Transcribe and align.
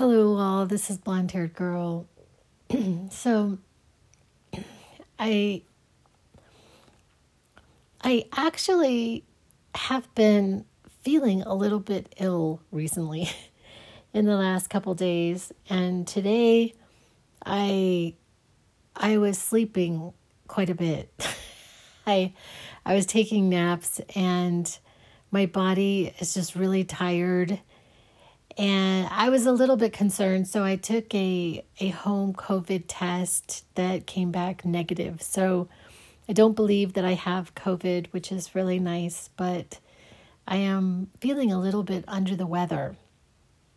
Hello, 0.00 0.38
all. 0.38 0.64
This 0.64 0.88
is 0.88 0.96
blonde 0.96 1.32
haired 1.32 1.52
girl. 1.52 2.06
so, 3.10 3.58
I 5.18 5.60
I 8.00 8.24
actually 8.34 9.24
have 9.74 10.08
been 10.14 10.64
feeling 11.02 11.42
a 11.42 11.54
little 11.54 11.80
bit 11.80 12.14
ill 12.18 12.62
recently 12.72 13.28
in 14.14 14.24
the 14.24 14.36
last 14.36 14.70
couple 14.70 14.94
days, 14.94 15.52
and 15.68 16.08
today 16.08 16.72
I 17.44 18.14
I 18.96 19.18
was 19.18 19.36
sleeping 19.36 20.14
quite 20.48 20.70
a 20.70 20.74
bit. 20.74 21.12
I 22.06 22.32
I 22.86 22.94
was 22.94 23.04
taking 23.04 23.50
naps 23.50 24.00
and 24.16 24.78
my 25.30 25.44
body 25.44 26.14
is 26.20 26.32
just 26.32 26.56
really 26.56 26.84
tired 26.84 27.60
and 28.60 29.08
I 29.10 29.30
was 29.30 29.46
a 29.46 29.52
little 29.52 29.78
bit 29.78 29.94
concerned, 29.94 30.46
so 30.46 30.62
I 30.62 30.76
took 30.76 31.14
a 31.14 31.64
a 31.80 31.88
home 31.88 32.34
COVID 32.34 32.84
test 32.86 33.64
that 33.74 34.06
came 34.06 34.30
back 34.30 34.66
negative. 34.66 35.22
So 35.22 35.66
I 36.28 36.34
don't 36.34 36.54
believe 36.54 36.92
that 36.92 37.06
I 37.06 37.14
have 37.14 37.54
COVID, 37.54 38.08
which 38.08 38.30
is 38.30 38.54
really 38.54 38.78
nice, 38.78 39.30
but 39.38 39.78
I 40.46 40.56
am 40.56 41.08
feeling 41.22 41.50
a 41.50 41.58
little 41.58 41.82
bit 41.82 42.04
under 42.06 42.36
the 42.36 42.46
weather. 42.46 42.96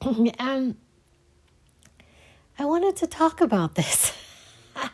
and 0.37 0.75
I 2.59 2.65
wanted 2.65 2.97
to 2.97 3.07
talk 3.07 3.39
about 3.39 3.75
this. 3.75 4.11
I 4.75 4.89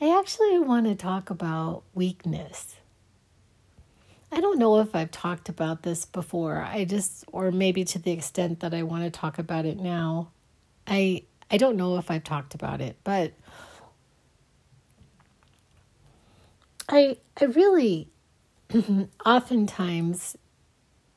actually 0.00 0.60
want 0.60 0.86
to 0.86 0.94
talk 0.94 1.30
about 1.30 1.82
weakness. 1.94 2.76
I 4.32 4.40
don't 4.40 4.58
know 4.58 4.80
if 4.80 4.94
I've 4.94 5.10
talked 5.10 5.48
about 5.48 5.82
this 5.82 6.04
before. 6.04 6.62
I 6.62 6.84
just 6.84 7.24
or 7.32 7.50
maybe 7.50 7.84
to 7.84 7.98
the 7.98 8.12
extent 8.12 8.60
that 8.60 8.72
I 8.74 8.82
want 8.82 9.04
to 9.04 9.10
talk 9.10 9.38
about 9.38 9.66
it 9.66 9.78
now. 9.78 10.30
I 10.86 11.24
I 11.50 11.56
don't 11.56 11.76
know 11.76 11.96
if 11.98 12.10
I've 12.10 12.24
talked 12.24 12.54
about 12.54 12.80
it, 12.80 12.96
but 13.02 13.32
I 16.88 17.16
I 17.40 17.44
really 17.46 18.08
oftentimes 19.26 20.36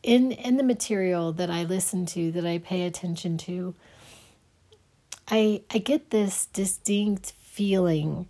in 0.02 0.32
in 0.32 0.58
the 0.58 0.64
material 0.64 1.32
that 1.34 1.50
I 1.50 1.64
listen 1.64 2.06
to 2.08 2.32
that 2.32 2.46
I 2.46 2.58
pay 2.58 2.84
attention 2.84 3.38
to 3.40 3.76
I 5.28 5.62
I 5.72 5.78
get 5.78 6.10
this 6.10 6.48
distinct 6.48 7.32
feeling 7.32 8.28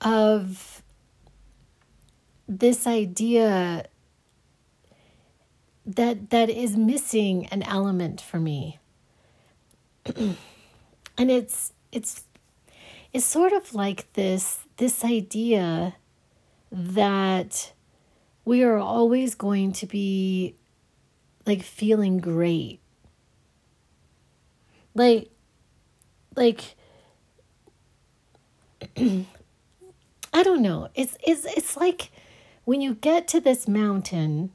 of 0.00 0.81
this 2.48 2.86
idea 2.86 3.86
that 5.84 6.30
that 6.30 6.48
is 6.48 6.76
missing 6.76 7.46
an 7.46 7.62
element 7.64 8.20
for 8.20 8.38
me 8.38 8.78
and 10.16 10.36
it's 11.18 11.72
it's 11.90 12.24
it's 13.12 13.24
sort 13.24 13.52
of 13.52 13.74
like 13.74 14.12
this 14.12 14.60
this 14.76 15.04
idea 15.04 15.96
that 16.70 17.72
we 18.44 18.62
are 18.62 18.78
always 18.78 19.34
going 19.34 19.72
to 19.72 19.86
be 19.86 20.54
like 21.46 21.62
feeling 21.62 22.18
great 22.18 22.80
like 24.94 25.30
like 26.36 26.76
I 30.34 30.42
don't 30.42 30.62
know. 30.62 30.88
It's 30.94 31.16
it's 31.26 31.44
it's 31.44 31.76
like 31.76 32.10
when 32.64 32.80
you 32.80 32.94
get 32.94 33.26
to 33.28 33.40
this 33.40 33.66
mountain, 33.66 34.52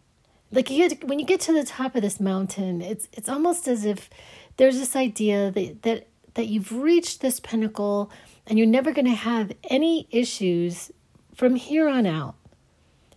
like 0.52 0.70
you 0.70 0.90
get, 0.90 1.04
when 1.04 1.20
you 1.20 1.26
get 1.26 1.42
to 1.42 1.54
the 1.54 1.64
top 1.64 1.96
of 1.96 2.02
this 2.02 2.20
mountain, 2.20 2.82
it's 2.82 3.08
it's 3.12 3.30
almost 3.30 3.68
as 3.68 3.86
if 3.86 4.10
there's 4.58 4.80
this 4.80 4.96
idea 4.96 5.52
that 5.52 5.82
that 5.84 6.08
that 6.36 6.48
you've 6.48 6.72
reached 6.72 7.22
this 7.22 7.40
pinnacle 7.40 8.12
and 8.46 8.58
you're 8.58 8.68
never 8.68 8.92
going 8.92 9.06
to 9.06 9.12
have 9.12 9.52
any 9.70 10.08
issues 10.12 10.92
from 11.36 11.56
here 11.56 11.88
on 11.88 12.06
out. 12.06 12.36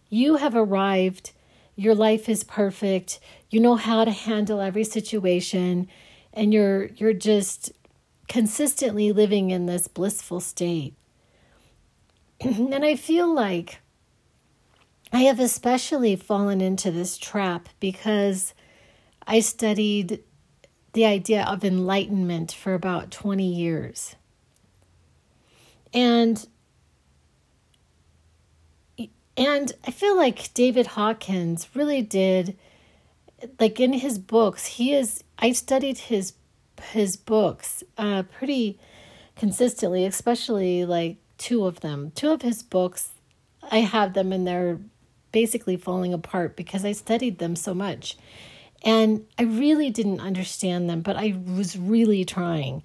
You 0.09 0.37
have 0.37 0.56
arrived. 0.56 1.33
Your 1.77 1.95
life 1.95 2.28
is 2.28 2.45
perfect. 2.45 3.21
You 3.49 3.61
know 3.61 3.77
how 3.77 4.05
to 4.05 4.11
handle 4.11 4.61
every 4.61 4.84
situation 4.84 5.89
and 6.33 6.53
you're 6.53 6.87
you're 6.97 7.12
just 7.12 7.72
consistently 8.28 9.12
living 9.12 9.51
in 9.51 9.67
this 9.67 9.89
blissful 9.89 10.41
state. 10.41 10.95
and 12.41 12.84
I 12.84 12.97
feel 12.97 13.33
like 13.33 13.80
I 15.12 15.22
have 15.22 15.41
especially 15.41 16.15
fallen 16.16 16.60
into 16.60 16.91
this 16.91 17.19
trap 17.19 17.69
because 17.81 18.54
I 19.26 19.41
studied 19.41 20.22
the 20.93 21.04
idea 21.04 21.44
of 21.44 21.65
enlightenment 21.65 22.53
for 22.53 22.75
about 22.75 23.10
20 23.10 23.44
years. 23.44 24.16
And 25.93 26.47
and 29.37 29.72
I 29.87 29.91
feel 29.91 30.16
like 30.16 30.53
David 30.54 30.88
Hawkins 30.88 31.69
really 31.75 32.03
did 32.03 32.56
like 33.59 33.81
in 33.81 33.94
his 33.94 34.19
books, 34.19 34.66
he 34.66 34.92
is 34.92 35.25
I 35.38 35.53
studied 35.53 35.98
his 35.98 36.34
his 36.92 37.16
books 37.16 37.82
uh 37.98 38.22
pretty 38.22 38.78
consistently, 39.34 40.04
especially 40.04 40.84
like 40.84 41.16
two 41.38 41.66
of 41.66 41.81
them. 41.81 42.12
Two 42.15 42.31
of 42.31 42.42
his 42.42 42.62
books 42.62 43.10
I 43.71 43.78
have 43.78 44.15
them 44.15 44.32
in 44.32 44.44
their 44.44 44.78
basically 45.33 45.77
falling 45.77 46.13
apart 46.13 46.57
because 46.57 46.85
I 46.85 46.93
studied 46.93 47.39
them 47.39 47.57
so 47.57 47.75
much. 47.75 48.17
And 48.83 49.27
I 49.39 49.43
really 49.43 49.91
didn't 49.91 50.21
understand 50.21 50.89
them, 50.89 51.03
but 51.03 51.17
I 51.17 51.39
was 51.47 51.77
really 51.77 52.25
trying. 52.25 52.83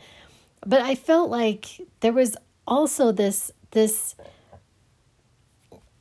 But 0.66 0.82
I 0.82 0.96
felt 0.96 1.30
like 1.30 1.82
there 2.02 2.14
was 2.14 2.36
also 2.68 3.12
this 3.12 3.52
this 3.72 4.16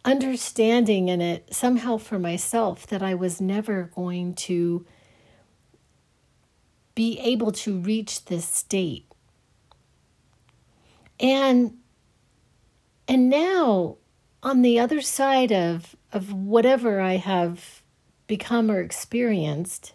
understanding 0.05 1.09
in 1.09 1.21
it 1.21 1.53
somehow 1.53 1.97
for 1.97 2.19
myself 2.19 2.87
that 2.89 3.03
I 3.03 3.15
was 3.15 3.41
never 3.41 3.91
going 3.95 4.35
to 4.35 4.85
be 6.95 7.19
able 7.19 7.53
to 7.53 7.79
reach 7.79 8.27
this 8.27 8.47
state. 8.47 9.07
And 11.19 11.79
and 13.09 13.29
now 13.29 13.97
on 14.43 14.63
the 14.63 14.79
other 14.79 15.01
side 15.01 15.53
of 15.53 15.97
of 16.15 16.33
whatever 16.33 17.01
I 17.01 17.17
have 17.17 17.83
become 18.27 18.71
or 18.71 18.81
experienced, 18.81 19.93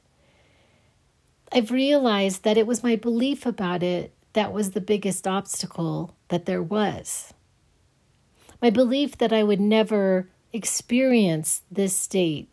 I've 1.51 1.71
realized 1.71 2.43
that 2.43 2.57
it 2.57 2.67
was 2.67 2.83
my 2.83 2.95
belief 2.95 3.45
about 3.45 3.81
it 3.81 4.13
that 4.33 4.53
was 4.53 4.71
the 4.71 4.81
biggest 4.81 5.27
obstacle 5.27 6.15
that 6.27 6.45
there 6.45 6.61
was. 6.61 7.33
My 8.61 8.69
belief 8.69 9.17
that 9.17 9.33
I 9.33 9.43
would 9.43 9.61
never 9.61 10.29
experience 10.51 11.61
this 11.71 11.95
state 11.95 12.49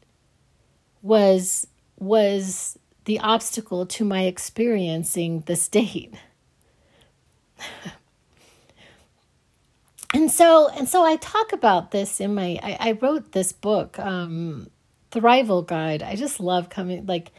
was 1.02 1.66
was 1.98 2.78
the 3.04 3.18
obstacle 3.20 3.86
to 3.86 4.04
my 4.04 4.22
experiencing 4.22 5.42
the 5.46 5.56
state. 5.56 6.14
and 10.14 10.30
so 10.30 10.68
and 10.68 10.88
so 10.88 11.04
I 11.04 11.16
talk 11.16 11.52
about 11.52 11.90
this 11.90 12.20
in 12.20 12.34
my 12.34 12.58
I, 12.62 12.76
I 12.80 12.92
wrote 12.92 13.32
this 13.32 13.52
book, 13.52 13.98
um, 13.98 14.68
Thrival 15.10 15.66
Guide. 15.66 16.02
I 16.02 16.16
just 16.16 16.40
love 16.40 16.68
coming 16.68 17.06
like 17.06 17.32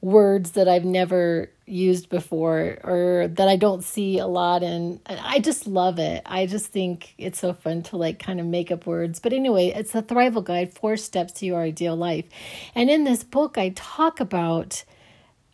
words 0.00 0.52
that 0.52 0.68
I've 0.68 0.84
never 0.84 1.50
used 1.64 2.08
before 2.08 2.78
or 2.82 3.28
that 3.28 3.48
I 3.48 3.56
don't 3.56 3.84
see 3.84 4.18
a 4.18 4.26
lot 4.26 4.62
and 4.62 5.00
I 5.08 5.38
just 5.38 5.66
love 5.66 5.98
it. 5.98 6.22
I 6.26 6.46
just 6.46 6.66
think 6.66 7.14
it's 7.18 7.38
so 7.38 7.52
fun 7.52 7.82
to 7.84 7.96
like 7.96 8.18
kind 8.18 8.40
of 8.40 8.46
make 8.46 8.70
up 8.70 8.86
words. 8.86 9.20
But 9.20 9.32
anyway, 9.32 9.68
it's 9.68 9.92
the 9.92 10.02
Thrival 10.02 10.44
Guide, 10.44 10.72
Four 10.72 10.96
Steps 10.96 11.32
to 11.34 11.46
Your 11.46 11.60
Ideal 11.60 11.96
Life. 11.96 12.26
And 12.74 12.90
in 12.90 13.04
this 13.04 13.22
book 13.22 13.56
I 13.56 13.70
talk 13.70 14.20
about 14.20 14.84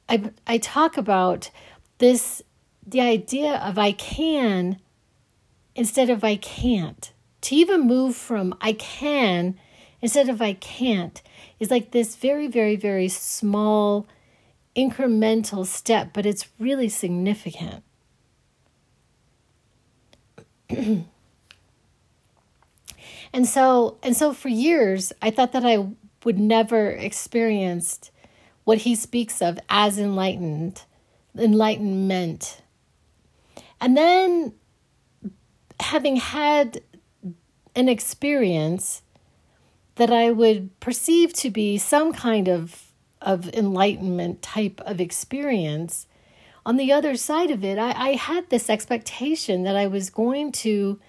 I 0.09 0.31
I 0.47 0.59
talk 0.59 0.97
about 0.97 1.51
this 1.99 2.43
the 2.87 3.03
idea 3.03 3.57
of 3.57 3.79
I 3.79 3.93
can 3.93 4.79
instead 5.79 6.11
of 6.11 6.25
I 6.25 6.35
can't. 6.35 7.13
To 7.43 7.55
even 7.55 7.83
move 7.83 8.17
from 8.17 8.53
I 8.61 8.73
can 8.73 9.57
instead 10.03 10.29
of 10.29 10.43
I 10.43 10.55
can't 10.55 11.23
is 11.61 11.71
like 11.71 11.93
this 11.93 12.17
very, 12.17 12.49
very, 12.49 12.75
very 12.75 13.09
small 13.09 14.09
incremental 14.77 15.65
step, 15.65 16.11
but 16.13 16.27
it's 16.27 16.49
really 16.59 16.89
significant. 16.89 17.85
and 20.69 21.07
so 23.45 23.99
and 24.03 24.17
so 24.17 24.33
for 24.33 24.49
years 24.49 25.13
I 25.23 25.31
thought 25.31 25.53
that 25.53 25.65
I 25.65 25.87
would 26.25 26.41
never 26.41 26.91
experienced 26.91 28.11
what 28.65 28.79
he 28.79 28.97
speaks 28.97 29.41
of 29.41 29.61
as 29.71 29.97
enlightened 29.97 30.83
enlightenment. 31.37 32.63
And 33.81 33.97
then 33.97 34.55
having 35.81 36.17
had 36.17 36.81
an 37.75 37.89
experience 37.89 39.03
that 39.97 40.13
I 40.13 40.31
would 40.31 40.79
perceive 40.81 41.33
to 41.35 41.51
be 41.51 41.79
some 41.79 42.13
kind 42.13 42.49
of 42.49 42.85
of 43.21 43.53
enlightenment 43.53 44.43
type 44.43 44.81
of 44.83 45.01
experience, 45.01 46.07
on 46.65 46.77
the 46.77 46.93
other 46.93 47.17
side 47.17 47.51
of 47.51 47.65
it, 47.65 47.79
I, 47.79 47.91
I 47.91 48.13
had 48.13 48.49
this 48.49 48.71
expectation 48.71 49.65
that 49.65 49.75
I 49.75 49.87
was 49.87 50.11
going 50.11 50.53
to 50.53 51.01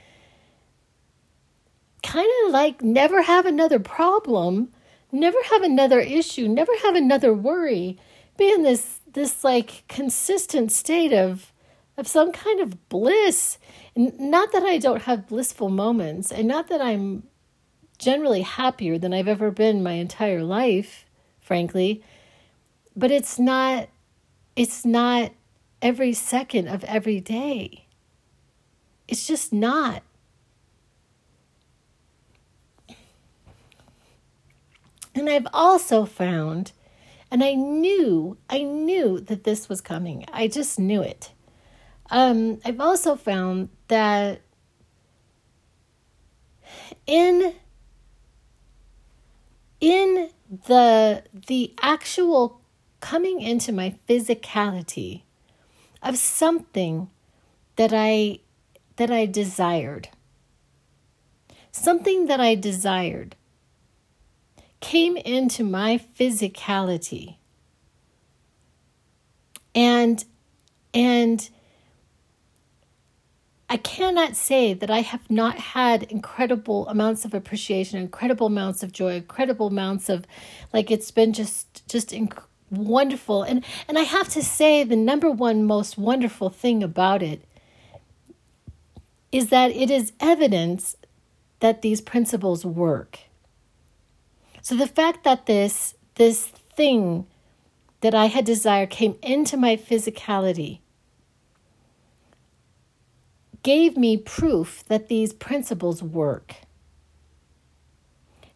kind 2.02 2.30
of 2.46 2.52
like 2.52 2.82
never 2.82 3.22
have 3.22 3.46
another 3.46 3.78
problem, 3.78 4.72
never 5.12 5.38
have 5.52 5.64
another 5.64 6.00
issue, 6.00 6.48
never 6.48 6.72
have 6.84 6.96
another 6.96 7.34
worry, 7.34 7.98
be 8.38 8.52
in 8.52 8.64
this 8.64 9.02
this 9.12 9.44
like 9.44 9.84
consistent 9.88 10.72
state 10.72 11.14
of 11.14 11.52
of 12.00 12.08
some 12.08 12.32
kind 12.32 12.60
of 12.60 12.90
bliss. 12.90 13.58
Not 13.96 14.52
that 14.54 14.64
I 14.64 14.78
don't 14.78 15.04
have 15.04 15.28
blissful 15.28 15.70
moments, 15.70 16.32
and 16.32 16.48
not 16.48 16.70
that 16.70 16.82
I'm 16.82 17.24
generally 17.98 18.42
happier 18.42 18.98
than 18.98 19.14
I've 19.14 19.28
ever 19.28 19.52
been 19.52 19.84
my 19.84 19.94
entire 19.94 20.44
life, 20.44 21.06
frankly, 21.42 22.02
but 22.96 23.12
it's 23.12 23.38
not 23.38 23.90
it's 24.56 24.86
not 24.86 25.32
every 25.82 26.14
second 26.14 26.68
of 26.68 26.84
every 26.86 27.20
day. 27.20 27.86
It's 29.08 29.28
just 29.28 29.52
not. 29.52 30.04
And 35.16 35.30
I've 35.30 35.48
also 35.54 36.06
found, 36.06 36.72
and 37.32 37.44
I 37.44 37.54
knew, 37.56 38.38
I 38.50 38.64
knew 38.64 39.20
that 39.20 39.44
this 39.44 39.68
was 39.68 39.82
coming. 39.82 40.26
I 40.32 40.48
just 40.48 40.80
knew 40.80 41.02
it. 41.02 41.32
Um, 42.12 42.60
I've 42.66 42.80
also 42.80 43.16
found 43.16 43.70
that 43.88 44.42
in 47.06 47.54
in 49.80 50.30
the 50.68 51.24
the 51.48 51.74
actual 51.82 52.62
coming 53.00 53.42
into 53.42 53.72
my 53.72 53.96
physicality 54.08 55.22
of 56.02 56.18
something 56.18 57.10
that 57.76 57.92
I 57.94 58.40
that 58.96 59.12
I 59.12 59.26
desired. 59.26 60.10
Something 61.72 62.26
that 62.26 62.40
I 62.40 62.56
desired 62.56 63.36
came 64.82 65.18
into 65.18 65.64
my 65.64 66.00
physicality. 66.18 67.38
And 69.76 70.24
and 70.94 71.50
I 73.72 73.78
cannot 73.78 74.36
say 74.36 74.74
that 74.74 74.90
I 74.90 75.02
have 75.02 75.30
not 75.30 75.60
had 75.60 76.04
incredible 76.04 76.88
amounts 76.88 77.24
of 77.24 77.36
appreciation, 77.36 78.00
incredible 78.00 78.48
amounts 78.48 78.82
of 78.82 78.92
joy, 78.92 79.14
incredible 79.14 79.68
amounts 79.68 80.10
of 80.10 80.26
like 80.74 80.90
it's 80.90 81.12
been 81.12 81.34
just 81.34 81.88
just 81.88 82.10
inc- 82.10 82.44
wonderful. 82.72 83.44
And 83.44 83.64
and 83.88 84.00
I 84.00 84.04
have 84.04 84.28
to 84.30 84.42
say 84.42 84.84
the 84.84 84.96
number 84.96 85.30
one 85.30 85.66
most 85.66 86.00
wonderful 86.00 86.50
thing 86.50 86.82
about 86.82 87.22
it 87.22 87.44
is 89.32 89.50
that 89.50 89.70
it 89.72 89.92
is 89.92 90.14
evidence 90.20 90.96
that 91.60 91.84
these 91.84 92.02
principles 92.02 92.66
work. 92.66 93.20
So 94.64 94.76
the 94.76 94.88
fact 94.88 95.24
that 95.26 95.46
this 95.46 95.94
this 96.16 96.48
thing 96.48 97.28
that 98.02 98.16
I 98.16 98.26
had 98.26 98.46
desired 98.46 98.90
came 98.90 99.16
into 99.22 99.58
my 99.58 99.76
physicality 99.76 100.80
gave 103.64 103.98
me 103.98 104.18
proof 104.18 104.84
that 104.88 105.08
these 105.08 105.34
principles 105.34 106.02
work. 106.02 106.56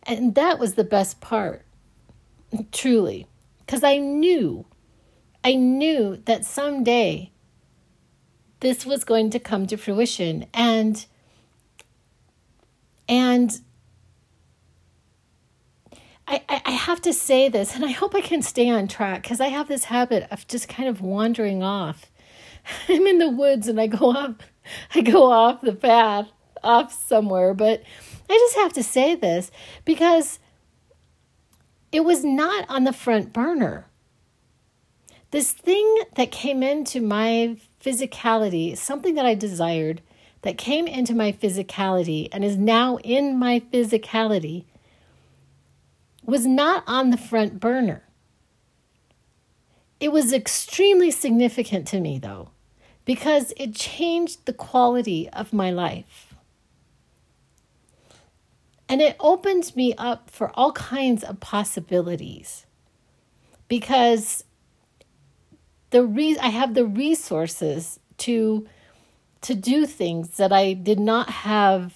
And 0.03 0.35
that 0.35 0.59
was 0.59 0.73
the 0.73 0.83
best 0.83 1.21
part, 1.21 1.65
truly 2.71 3.27
because 3.65 3.83
I 3.83 3.97
knew, 3.97 4.65
I 5.43 5.55
knew 5.55 6.21
that 6.25 6.45
someday 6.45 7.31
this 8.59 8.85
was 8.85 9.03
going 9.03 9.29
to 9.31 9.39
come 9.39 9.65
to 9.67 9.77
fruition. 9.77 10.45
And, 10.53 11.05
and, 13.07 13.61
I, 16.27 16.41
I 16.65 16.71
have 16.71 17.01
to 17.01 17.13
say 17.13 17.49
this, 17.49 17.75
and 17.75 17.83
I 17.83 17.91
hope 17.91 18.15
I 18.15 18.21
can 18.21 18.41
stay 18.41 18.69
on 18.69 18.87
track 18.87 19.23
because 19.23 19.41
I 19.41 19.47
have 19.47 19.67
this 19.67 19.85
habit 19.85 20.25
of 20.31 20.47
just 20.47 20.69
kind 20.69 20.87
of 20.87 21.01
wandering 21.01 21.61
off. 21.61 22.09
I'm 22.87 23.05
in 23.07 23.17
the 23.17 23.29
woods 23.29 23.67
and 23.67 23.79
I 23.79 23.87
go 23.87 24.11
off, 24.11 24.35
I 24.95 25.01
go 25.01 25.31
off 25.31 25.61
the 25.61 25.73
path, 25.73 26.27
off 26.63 26.93
somewhere. 26.93 27.53
But 27.53 27.83
I 28.29 28.33
just 28.33 28.55
have 28.55 28.73
to 28.73 28.83
say 28.83 29.15
this 29.15 29.51
because 29.85 30.39
it 31.91 32.03
was 32.03 32.23
not 32.23 32.65
on 32.69 32.83
the 32.83 32.93
front 32.93 33.33
burner. 33.33 33.87
This 35.31 35.51
thing 35.51 36.03
that 36.15 36.31
came 36.31 36.61
into 36.61 37.01
my 37.01 37.57
physicality, 37.83 38.77
something 38.77 39.15
that 39.15 39.25
I 39.25 39.35
desired, 39.35 40.01
that 40.43 40.57
came 40.57 40.87
into 40.87 41.15
my 41.15 41.31
physicality 41.31 42.29
and 42.31 42.43
is 42.43 42.57
now 42.57 42.97
in 42.97 43.37
my 43.37 43.61
physicality, 43.71 44.65
was 46.25 46.45
not 46.45 46.83
on 46.87 47.09
the 47.09 47.17
front 47.17 47.59
burner. 47.59 48.03
It 49.99 50.11
was 50.11 50.33
extremely 50.33 51.11
significant 51.11 51.87
to 51.89 51.99
me, 51.99 52.19
though, 52.19 52.49
because 53.05 53.53
it 53.57 53.75
changed 53.75 54.45
the 54.45 54.53
quality 54.53 55.29
of 55.29 55.53
my 55.53 55.71
life. 55.71 56.33
And 58.87 59.01
it 59.01 59.15
opened 59.19 59.75
me 59.75 59.93
up 59.97 60.29
for 60.29 60.51
all 60.53 60.71
kinds 60.73 61.23
of 61.23 61.39
possibilities 61.39 62.65
because 63.67 64.43
the 65.89 66.03
re- 66.03 66.37
I 66.37 66.49
have 66.49 66.73
the 66.73 66.85
resources 66.85 67.99
to 68.19 68.67
to 69.41 69.55
do 69.55 69.85
things 69.85 70.37
that 70.37 70.53
I 70.53 70.73
did 70.73 70.99
not 70.99 71.29
have 71.29 71.93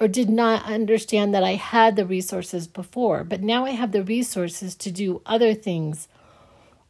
or 0.00 0.08
did 0.08 0.30
not 0.30 0.64
understand 0.64 1.34
that 1.34 1.44
I 1.44 1.54
had 1.54 1.96
the 1.96 2.06
resources 2.06 2.66
before. 2.66 3.22
But 3.22 3.42
now 3.42 3.66
I 3.66 3.70
have 3.70 3.92
the 3.92 4.02
resources 4.02 4.74
to 4.76 4.90
do 4.90 5.20
other 5.26 5.52
things. 5.52 6.08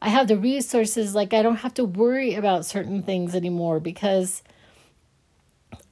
I 0.01 0.09
have 0.09 0.27
the 0.27 0.37
resources, 0.37 1.13
like 1.13 1.33
I 1.33 1.43
don't 1.43 1.57
have 1.57 1.75
to 1.75 1.85
worry 1.85 2.33
about 2.33 2.65
certain 2.65 3.03
things 3.03 3.35
anymore 3.35 3.79
because 3.79 4.41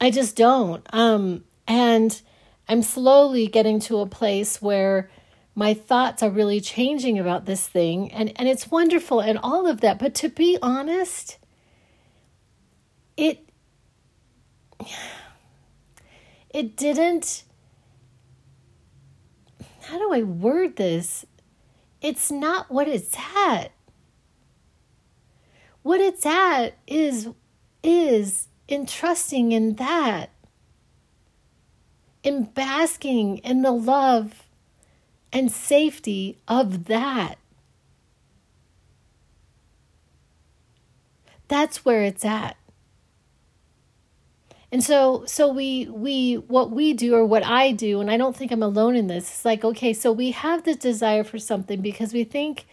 I 0.00 0.10
just 0.10 0.36
don't. 0.36 0.84
Um, 0.92 1.44
and 1.68 2.20
I'm 2.68 2.82
slowly 2.82 3.46
getting 3.46 3.78
to 3.80 4.00
a 4.00 4.06
place 4.06 4.60
where 4.60 5.10
my 5.54 5.74
thoughts 5.74 6.22
are 6.22 6.30
really 6.30 6.60
changing 6.60 7.18
about 7.18 7.44
this 7.44 7.66
thing 7.66 8.12
and 8.12 8.32
and 8.36 8.48
it's 8.48 8.70
wonderful 8.70 9.20
and 9.20 9.38
all 9.42 9.66
of 9.66 9.80
that 9.80 9.98
but 9.98 10.14
to 10.14 10.28
be 10.28 10.56
honest 10.62 11.38
it 13.16 13.48
it 16.50 16.76
didn't 16.76 17.44
how 19.82 19.98
do 19.98 20.12
I 20.12 20.22
word 20.22 20.76
this 20.76 21.26
it's 22.00 22.30
not 22.30 22.70
what 22.70 22.88
it's 22.88 23.14
at 23.36 23.72
what 25.82 26.00
it's 26.00 26.26
at 26.26 26.74
is 26.86 27.28
is 27.82 28.48
in 28.68 28.86
trusting 28.86 29.52
in 29.52 29.74
that 29.76 30.30
in 32.22 32.44
basking 32.44 33.38
in 33.38 33.62
the 33.62 33.72
love 33.72 34.44
and 35.32 35.50
safety 35.50 36.38
of 36.48 36.86
that. 36.86 37.38
That's 41.48 41.84
where 41.84 42.02
it's 42.02 42.24
at. 42.24 42.56
And 44.72 44.84
so 44.84 45.24
so 45.26 45.52
we 45.52 45.86
we 45.86 46.34
what 46.34 46.70
we 46.70 46.92
do 46.92 47.14
or 47.14 47.24
what 47.24 47.44
I 47.44 47.72
do 47.72 48.00
and 48.00 48.08
I 48.08 48.16
don't 48.16 48.36
think 48.36 48.52
I'm 48.52 48.62
alone 48.62 48.94
in 48.94 49.08
this. 49.08 49.28
It's 49.28 49.44
like 49.44 49.64
okay, 49.64 49.92
so 49.92 50.12
we 50.12 50.30
have 50.30 50.62
this 50.62 50.76
desire 50.76 51.24
for 51.24 51.38
something 51.38 51.80
because 51.80 52.12
we 52.12 52.22
think 52.22 52.66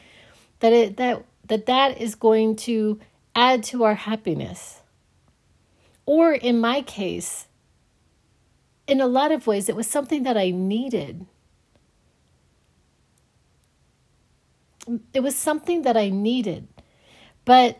that 0.60 0.74
it 0.74 0.98
that 0.98 1.24
that 1.48 1.66
that 1.66 2.00
is 2.00 2.16
going 2.16 2.56
to 2.56 3.00
add 3.36 3.64
to 3.64 3.84
our 3.84 3.96
happiness. 3.96 4.82
Or 6.06 6.34
in 6.34 6.60
my 6.60 6.82
case, 6.82 7.48
in 8.88 9.02
a 9.02 9.08
lot 9.08 9.32
of 9.32 9.48
ways, 9.48 9.68
it 9.68 9.76
was 9.76 9.88
something 9.88 10.24
that 10.24 10.38
I 10.38 10.52
needed. 10.52 11.26
It 15.14 15.20
was 15.20 15.36
something 15.36 15.82
that 15.82 15.98
I 15.98 16.10
needed. 16.10 16.68
But 17.44 17.78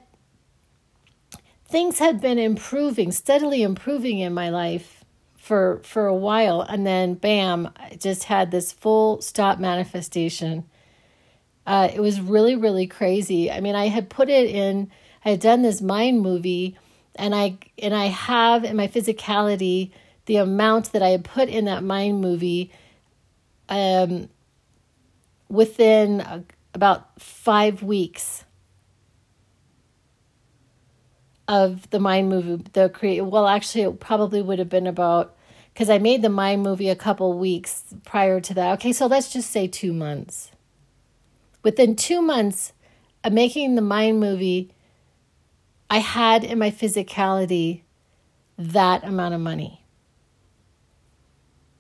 things 1.68 2.00
had 2.00 2.20
been 2.22 2.38
improving, 2.38 3.12
steadily 3.12 3.64
improving 3.64 4.20
in 4.20 4.34
my 4.34 4.50
life 4.50 5.06
for 5.38 5.82
for 5.84 6.08
a 6.08 6.16
while 6.16 6.62
and 6.62 6.86
then 6.86 7.14
bam, 7.14 7.70
I 7.78 7.96
just 7.96 8.26
had 8.26 8.52
this 8.52 8.74
full 8.74 9.22
stop 9.22 9.60
manifestation. 9.60 10.66
Uh, 11.68 11.90
it 11.94 12.00
was 12.00 12.20
really 12.20 12.56
really 12.56 12.88
crazy. 12.88 13.52
I 13.52 13.60
mean, 13.60 13.76
I 13.76 13.90
had 13.90 14.10
put 14.10 14.30
it 14.30 14.50
in 14.50 14.90
I 15.24 15.32
had 15.32 15.42
done 15.42 15.62
this 15.62 15.82
mind 15.82 16.22
movie 16.22 16.78
and 17.16 17.36
I 17.36 17.58
and 17.78 17.94
I 17.94 18.06
have 18.06 18.64
in 18.64 18.78
my 18.78 18.88
physicality 18.88 19.92
the 20.26 20.38
amount 20.38 20.94
that 20.94 21.02
I 21.02 21.10
had 21.10 21.26
put 21.26 21.50
in 21.50 21.66
that 21.66 21.84
mind 21.84 22.22
movie 22.22 22.72
um, 23.70 24.30
within 25.50 26.22
a, 26.22 26.44
about 26.74 27.20
five 27.22 27.84
weeks 27.84 28.46
of 31.48 31.90
the 31.90 32.00
mind 32.00 32.30
movie 32.30 32.64
the 32.74 32.90
create 32.90 33.22
well 33.22 33.48
actually 33.48 33.84
it 33.84 34.00
probably 34.00 34.42
would 34.42 34.60
have 34.60 34.68
been 34.68 34.86
about 34.86 35.36
because 35.74 35.90
i 35.90 35.98
made 35.98 36.22
the 36.22 36.30
mind 36.30 36.62
movie 36.62 36.90
a 36.90 36.96
couple 36.96 37.38
weeks 37.40 37.86
prior 38.04 38.42
to 38.42 38.54
that 38.54 38.74
okay 38.74 38.92
so 38.92 39.06
let's 39.06 39.32
just 39.32 39.50
say 39.50 39.66
two 39.66 39.94
months 39.94 40.52
within 41.64 41.96
two 41.96 42.22
months 42.22 42.74
of 43.24 43.34
making 43.34 43.76
the 43.76 43.82
mind 43.82 44.20
movie 44.20 44.72
i 45.90 45.98
had 45.98 46.44
in 46.44 46.58
my 46.60 46.72
physicality 46.72 47.82
that 48.58 49.04
amount 49.04 49.34
of 49.34 49.42
money 49.42 49.84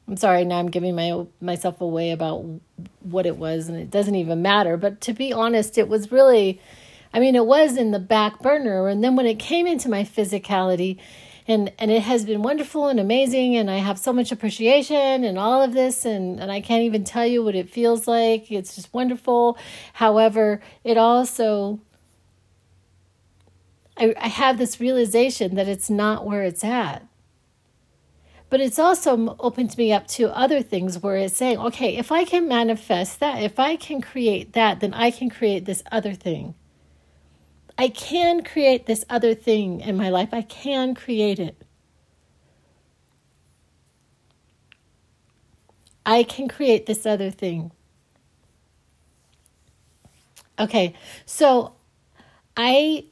i'm 0.07 0.17
sorry 0.17 0.45
now 0.45 0.57
i'm 0.57 0.69
giving 0.69 0.95
my 0.95 1.25
myself 1.41 1.81
away 1.81 2.11
about 2.11 2.45
what 3.01 3.25
it 3.25 3.37
was 3.37 3.69
and 3.69 3.77
it 3.77 3.89
doesn't 3.89 4.15
even 4.15 4.41
matter 4.41 4.77
but 4.77 5.01
to 5.01 5.13
be 5.13 5.33
honest 5.33 5.77
it 5.77 5.87
was 5.87 6.11
really 6.11 6.59
I 7.13 7.19
mean, 7.19 7.35
it 7.35 7.45
was 7.45 7.77
in 7.77 7.91
the 7.91 7.99
back 7.99 8.41
burner. 8.41 8.87
And 8.87 9.03
then 9.03 9.15
when 9.15 9.25
it 9.25 9.39
came 9.39 9.67
into 9.67 9.89
my 9.89 10.03
physicality, 10.03 10.97
and, 11.47 11.71
and 11.79 11.91
it 11.91 12.01
has 12.01 12.25
been 12.25 12.41
wonderful 12.41 12.87
and 12.87 12.99
amazing, 12.99 13.55
and 13.55 13.71
I 13.71 13.77
have 13.77 13.97
so 13.97 14.11
much 14.11 14.31
appreciation 14.31 15.23
and 15.23 15.37
all 15.37 15.61
of 15.61 15.73
this, 15.73 16.05
and, 16.05 16.39
and 16.39 16.51
I 16.51 16.61
can't 16.61 16.83
even 16.83 17.03
tell 17.03 17.25
you 17.25 17.43
what 17.43 17.55
it 17.55 17.69
feels 17.69 18.07
like. 18.07 18.51
It's 18.51 18.75
just 18.75 18.93
wonderful. 18.93 19.57
However, 19.93 20.61
it 20.83 20.97
also, 20.97 21.79
I, 23.95 24.13
I 24.19 24.27
have 24.27 24.57
this 24.57 24.79
realization 24.79 25.55
that 25.55 25.67
it's 25.67 25.89
not 25.89 26.25
where 26.25 26.43
it's 26.43 26.63
at 26.63 27.07
but 28.49 28.61
it's 28.61 28.79
also 28.79 29.35
opened 29.39 29.77
me 29.77 29.91
up 29.91 30.07
to 30.07 30.35
other 30.35 30.61
things 30.61 30.99
where 30.99 31.17
it's 31.17 31.35
saying, 31.35 31.57
okay, 31.57 31.97
if 31.97 32.11
I 32.11 32.23
can 32.23 32.47
manifest 32.47 33.19
that, 33.19 33.43
if 33.43 33.59
I 33.59 33.75
can 33.75 34.01
create 34.01 34.53
that, 34.53 34.79
then 34.79 34.93
I 34.93 35.11
can 35.11 35.29
create 35.29 35.65
this 35.65 35.83
other 35.91 36.13
thing. 36.13 36.55
I 37.77 37.89
can 37.89 38.43
create 38.43 38.85
this 38.85 39.05
other 39.09 39.35
thing 39.35 39.81
in 39.81 39.95
my 39.95 40.09
life. 40.09 40.29
I 40.31 40.41
can 40.41 40.95
create 40.95 41.39
it. 41.39 41.63
I 46.05 46.23
can 46.23 46.47
create 46.47 46.85
this 46.85 47.05
other 47.05 47.29
thing. 47.29 47.71
Okay, 50.59 50.95
so 51.25 51.73
I 52.55 53.05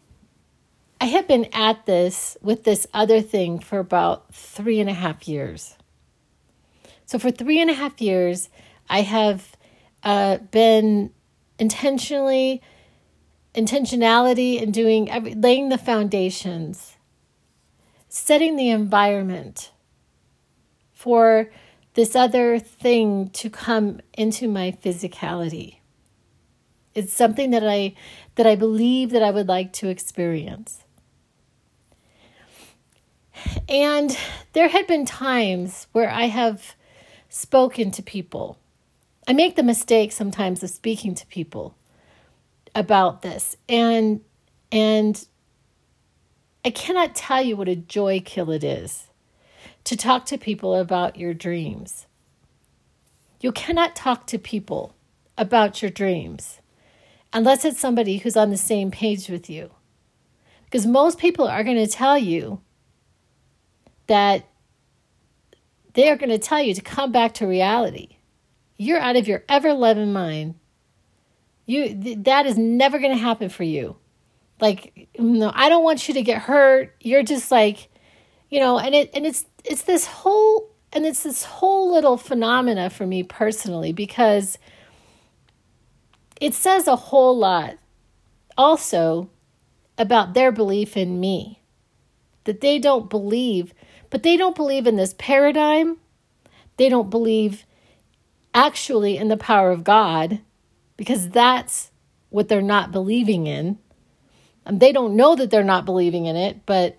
I 1.00 1.06
have 1.06 1.28
been 1.28 1.46
at 1.54 1.86
this 1.86 2.38
with 2.42 2.64
this 2.64 2.88
other 2.94 3.22
thing 3.22 3.60
for 3.60 3.80
about 3.80 4.34
three 4.34 4.80
and 4.80 4.90
a 4.90 4.94
half 4.94 5.28
years. 5.28 5.76
So 7.06 7.20
for 7.20 7.30
three 7.30 7.62
and 7.62 7.70
a 7.70 7.74
half 7.74 8.02
years, 8.02 8.50
I 8.90 9.02
have 9.02 9.56
uh, 10.02 10.38
been 10.38 11.12
intentionally 11.60 12.62
intentionality 13.56 14.62
and 14.62 14.74
doing 14.74 15.10
every, 15.10 15.34
laying 15.34 15.70
the 15.70 15.78
foundations, 15.78 16.98
setting 18.10 18.56
the 18.56 18.70
environment 18.70 19.72
for 20.92 21.50
this 21.94 22.16
other 22.16 22.60
thing 22.60 23.30
to 23.30 23.50
come 23.50 24.02
into 24.14 24.48
my 24.48 24.72
physicality. 24.84 25.78
It's 26.94 27.14
something 27.14 27.52
that 27.52 27.68
I 27.68 27.96
that 28.36 28.46
I 28.46 28.56
believe 28.56 29.12
that 29.12 29.24
I 29.24 29.32
would 29.32 29.48
like 29.48 29.74
to 29.74 29.90
experience. 29.90 30.84
And 33.68 34.18
there 34.54 34.70
had 34.70 34.88
been 34.88 35.06
times 35.06 35.88
where 35.92 36.10
I 36.10 36.24
have 36.28 36.76
spoken 37.30 37.92
to 37.92 38.02
people. 38.02 38.58
I 39.28 39.34
make 39.34 39.56
the 39.56 39.64
mistake 39.64 40.12
sometimes 40.12 40.64
of 40.64 40.70
speaking 40.70 41.16
to 41.16 41.28
people 41.28 41.76
about 42.76 43.22
this 43.22 43.56
and 43.68 44.22
and 44.72 45.28
I 46.66 46.72
cannot 46.72 47.16
tell 47.16 47.42
you 47.42 47.56
what 47.56 47.70
a 47.70 47.76
joy 47.76 48.22
kill 48.26 48.52
it 48.52 48.64
is 48.64 49.08
to 49.86 49.96
talk 49.96 50.26
to 50.26 50.38
people 50.38 50.76
about 50.76 51.16
your 51.16 51.34
dreams. 51.34 52.08
You 53.40 53.52
cannot 53.52 53.96
talk 53.96 54.26
to 54.28 54.40
people 54.40 54.96
about 55.38 55.82
your 55.82 55.92
dreams 55.92 56.60
unless 57.32 57.66
it's 57.66 57.80
somebody 57.80 58.18
who's 58.18 58.36
on 58.36 58.50
the 58.50 58.58
same 58.58 58.90
page 58.90 59.30
with 59.30 59.50
you. 59.50 59.70
Because 60.64 60.88
most 60.88 61.20
people 61.20 61.48
are 61.48 61.64
going 61.64 61.78
to 61.78 61.88
tell 61.88 62.18
you 62.18 62.62
that 64.08 64.48
they 65.94 66.10
are 66.10 66.18
going 66.18 66.30
to 66.30 66.40
tell 66.40 66.62
you 66.62 66.74
to 66.74 66.82
come 66.82 67.12
back 67.12 67.36
to 67.36 67.46
reality. 67.46 68.18
You're 68.76 69.00
out 69.00 69.16
of 69.16 69.28
your 69.28 69.44
ever 69.48 69.74
loving 69.74 70.12
mind 70.12 70.56
you 71.66 71.96
th- 71.96 72.20
that 72.24 72.46
is 72.46 72.58
never 72.58 73.00
going 73.00 73.14
to 73.14 73.22
happen 73.22 73.50
for 73.50 73.64
you. 73.64 73.96
Like 74.60 75.10
no, 75.20 75.52
I 75.54 75.70
don't 75.70 75.84
want 75.84 76.08
you 76.08 76.14
to 76.14 76.22
get 76.22 76.42
hurt. 76.42 76.96
You're 77.02 77.24
just 77.24 77.52
like, 77.52 77.90
you 78.50 78.60
know, 78.60 78.80
and 78.80 78.96
it 78.96 79.10
and 79.14 79.26
it's 79.26 79.46
it's 79.64 79.84
this 79.84 80.06
whole 80.06 80.70
and 80.94 81.06
it's 81.06 81.24
this 81.24 81.44
whole 81.44 81.92
little 81.92 82.18
phenomena 82.18 82.90
for 82.90 83.06
me 83.06 83.24
personally 83.24 83.92
because 83.92 84.58
it 86.40 86.54
says 86.54 86.88
a 86.88 86.96
whole 86.96 87.38
lot 87.38 87.78
also 88.58 89.30
about 89.98 90.34
their 90.34 90.52
belief 90.52 90.96
in 90.96 91.20
me. 91.20 91.62
That 92.46 92.62
they 92.62 92.78
don't 92.78 93.10
believe, 93.10 93.74
but 94.10 94.24
they 94.24 94.38
don't 94.38 94.56
believe 94.56 94.86
in 94.86 94.98
this 94.98 95.16
paradigm. 95.18 95.98
They 96.78 96.90
don't 96.90 97.10
believe 97.10 97.66
actually 98.54 99.18
in 99.18 99.28
the 99.28 99.38
power 99.38 99.72
of 99.72 99.84
God 99.84 100.40
because 100.98 101.30
that's 101.30 101.92
what 102.30 102.48
they're 102.48 102.62
not 102.62 102.92
believing 102.92 103.48
in. 103.48 103.78
And 104.66 104.80
they 104.80 104.92
don't 104.92 105.16
know 105.16 105.36
that 105.36 105.52
they're 105.52 105.64
not 105.64 105.86
believing 105.86 106.26
in 106.26 106.36
it, 106.36 106.66
but 106.66 106.98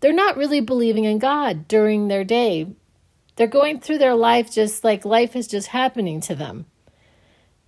they're 0.00 0.12
not 0.12 0.36
really 0.36 0.60
believing 0.60 1.04
in 1.04 1.18
God 1.18 1.66
during 1.66 2.08
their 2.08 2.24
day. 2.24 2.68
They're 3.36 3.46
going 3.46 3.80
through 3.80 3.98
their 3.98 4.14
life 4.14 4.52
just 4.52 4.84
like 4.84 5.04
life 5.04 5.34
is 5.34 5.46
just 5.46 5.68
happening 5.68 6.20
to 6.22 6.34
them. 6.34 6.66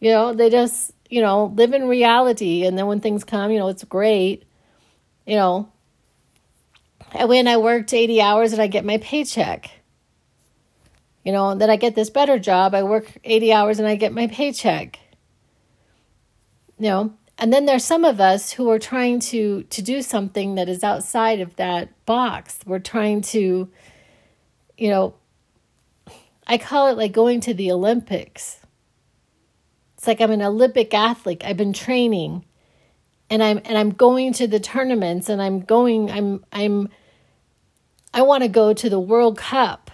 You 0.00 0.11
know, 0.11 0.35
they 0.35 0.50
just, 0.50 0.92
you 1.09 1.23
know, 1.23 1.47
live 1.57 1.73
in 1.73 1.88
reality. 1.88 2.66
And 2.66 2.76
then 2.76 2.87
when 2.87 3.00
things 3.00 3.25
come, 3.25 3.50
you 3.50 3.59
know, 3.59 3.69
it's 3.69 3.85
great. 3.85 4.45
You 5.26 5.37
know, 5.37 5.73
and 7.12 7.28
when 7.28 7.47
I 7.47 7.57
worked 7.57 7.92
80 7.92 8.21
hours 8.21 8.52
and 8.52 8.61
I 8.61 8.66
get 8.66 8.85
my 8.85 8.99
paycheck. 8.99 9.71
You 11.25 11.33
know, 11.33 11.54
then 11.54 11.71
I 11.71 11.76
get 11.76 11.95
this 11.95 12.11
better 12.11 12.38
job. 12.38 12.75
I 12.75 12.83
work 12.83 13.07
80 13.23 13.52
hours 13.52 13.78
and 13.78 13.87
I 13.87 13.95
get 13.95 14.12
my 14.12 14.26
paycheck 14.26 14.99
you 16.83 16.89
know 16.89 17.15
and 17.39 17.53
then 17.53 17.65
there's 17.65 17.85
some 17.85 18.05
of 18.05 18.21
us 18.21 18.53
who 18.53 18.69
are 18.69 18.79
trying 18.79 19.21
to 19.21 19.62
to 19.65 19.83
do 19.83 20.03
something 20.03 20.57
that 20.57 20.69
is 20.69 20.83
outside 20.83 21.41
of 21.41 21.55
that 21.57 21.89
box. 22.07 22.59
We're 22.67 22.81
trying 22.81 23.21
to 23.33 23.69
you 24.77 24.91
know 24.91 25.15
i 26.47 26.59
call 26.59 26.89
it 26.89 26.97
like 26.97 27.12
going 27.12 27.41
to 27.43 27.55
the 27.55 27.71
olympics. 27.71 28.59
It's 29.97 30.09
like 30.09 30.21
i'm 30.21 30.33
an 30.33 30.43
olympic 30.43 30.93
athlete. 30.93 31.45
I've 31.45 31.57
been 31.57 31.73
training. 31.73 32.45
And 33.31 33.45
i'm 33.45 33.61
and 33.65 33.79
i'm 33.79 33.91
going 33.91 34.33
to 34.35 34.49
the 34.49 34.61
tournaments 34.61 35.29
and 35.29 35.41
i'm 35.41 35.61
going 35.61 36.11
i'm 36.11 36.45
i'm 36.53 36.89
i 38.12 38.23
want 38.23 38.43
to 38.43 38.49
go 38.49 38.75
to 38.75 38.91
the 38.91 39.01
world 39.01 39.39
cup. 39.39 39.91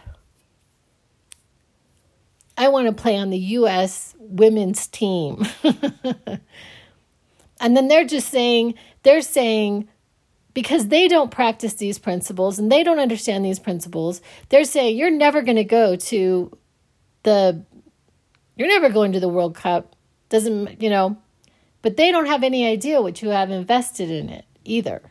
I 2.57 2.68
want 2.68 2.88
to 2.88 2.92
play 2.92 3.16
on 3.16 3.28
the 3.28 3.38
US 3.38 4.14
women's 4.18 4.87
team. 4.87 5.47
and 7.61 7.77
then 7.77 7.88
they're 7.88 8.05
just 8.05 8.29
saying, 8.29 8.75
they're 9.03 9.23
saying, 9.23 9.88
because 10.55 10.88
they 10.88 11.09
don't 11.09 11.31
practice 11.31 11.75
these 11.75 11.99
principles 11.99 12.59
and 12.59 12.71
they 12.71 12.83
don't 12.83 12.99
understand 12.99 13.45
these 13.45 13.59
principles, 13.59 14.21
they're 14.49 14.65
saying, 14.65 14.97
you're 14.97 15.11
never 15.11 15.43
going 15.43 15.57
to 15.57 15.65
go 15.65 15.97
to 15.97 16.57
the, 17.23 17.65
you're 18.57 18.69
never 18.69 18.88
going 18.88 19.12
to 19.12 19.21
the 19.21 19.29
World 19.29 19.55
Cup. 19.55 19.95
Doesn't, 20.29 20.83
you 20.83 20.91
know, 20.91 21.17
but 21.81 21.97
they 21.97 22.11
don't 22.11 22.27
have 22.27 22.43
any 22.43 22.67
idea 22.67 23.00
what 23.00 23.23
you 23.23 23.31
have 23.31 23.50
invested 23.50 24.11
in 24.11 24.29
it 24.29 24.45
either. 24.65 25.03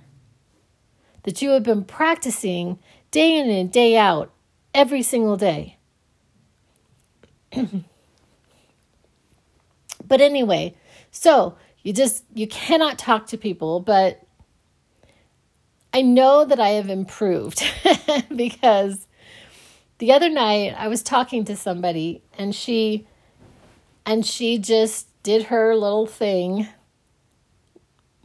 That 1.23 1.41
you 1.41 1.49
have 1.51 1.63
been 1.63 1.83
practicing 1.83 2.79
day 3.11 3.37
in 3.37 3.49
and 3.49 3.71
day 3.71 3.97
out 3.97 4.31
every 4.73 5.01
single 5.01 5.37
day. 5.37 5.77
but 10.07 10.21
anyway, 10.21 10.75
so 11.09 11.57
you 11.87 11.93
just 11.93 12.25
you 12.33 12.47
cannot 12.47 12.99
talk 12.99 13.27
to 13.27 13.37
people, 13.37 13.79
but 13.79 14.21
I 15.93 16.01
know 16.01 16.43
that 16.43 16.59
I 16.59 16.71
have 16.71 16.89
improved 16.89 17.63
because 18.35 19.07
the 19.99 20.11
other 20.11 20.27
night 20.29 20.75
I 20.77 20.89
was 20.89 21.01
talking 21.01 21.45
to 21.45 21.55
somebody 21.55 22.21
and 22.37 22.53
she 22.53 23.07
and 24.05 24.25
she 24.25 24.57
just 24.57 25.07
did 25.23 25.43
her 25.43 25.77
little 25.77 26.05
thing. 26.05 26.67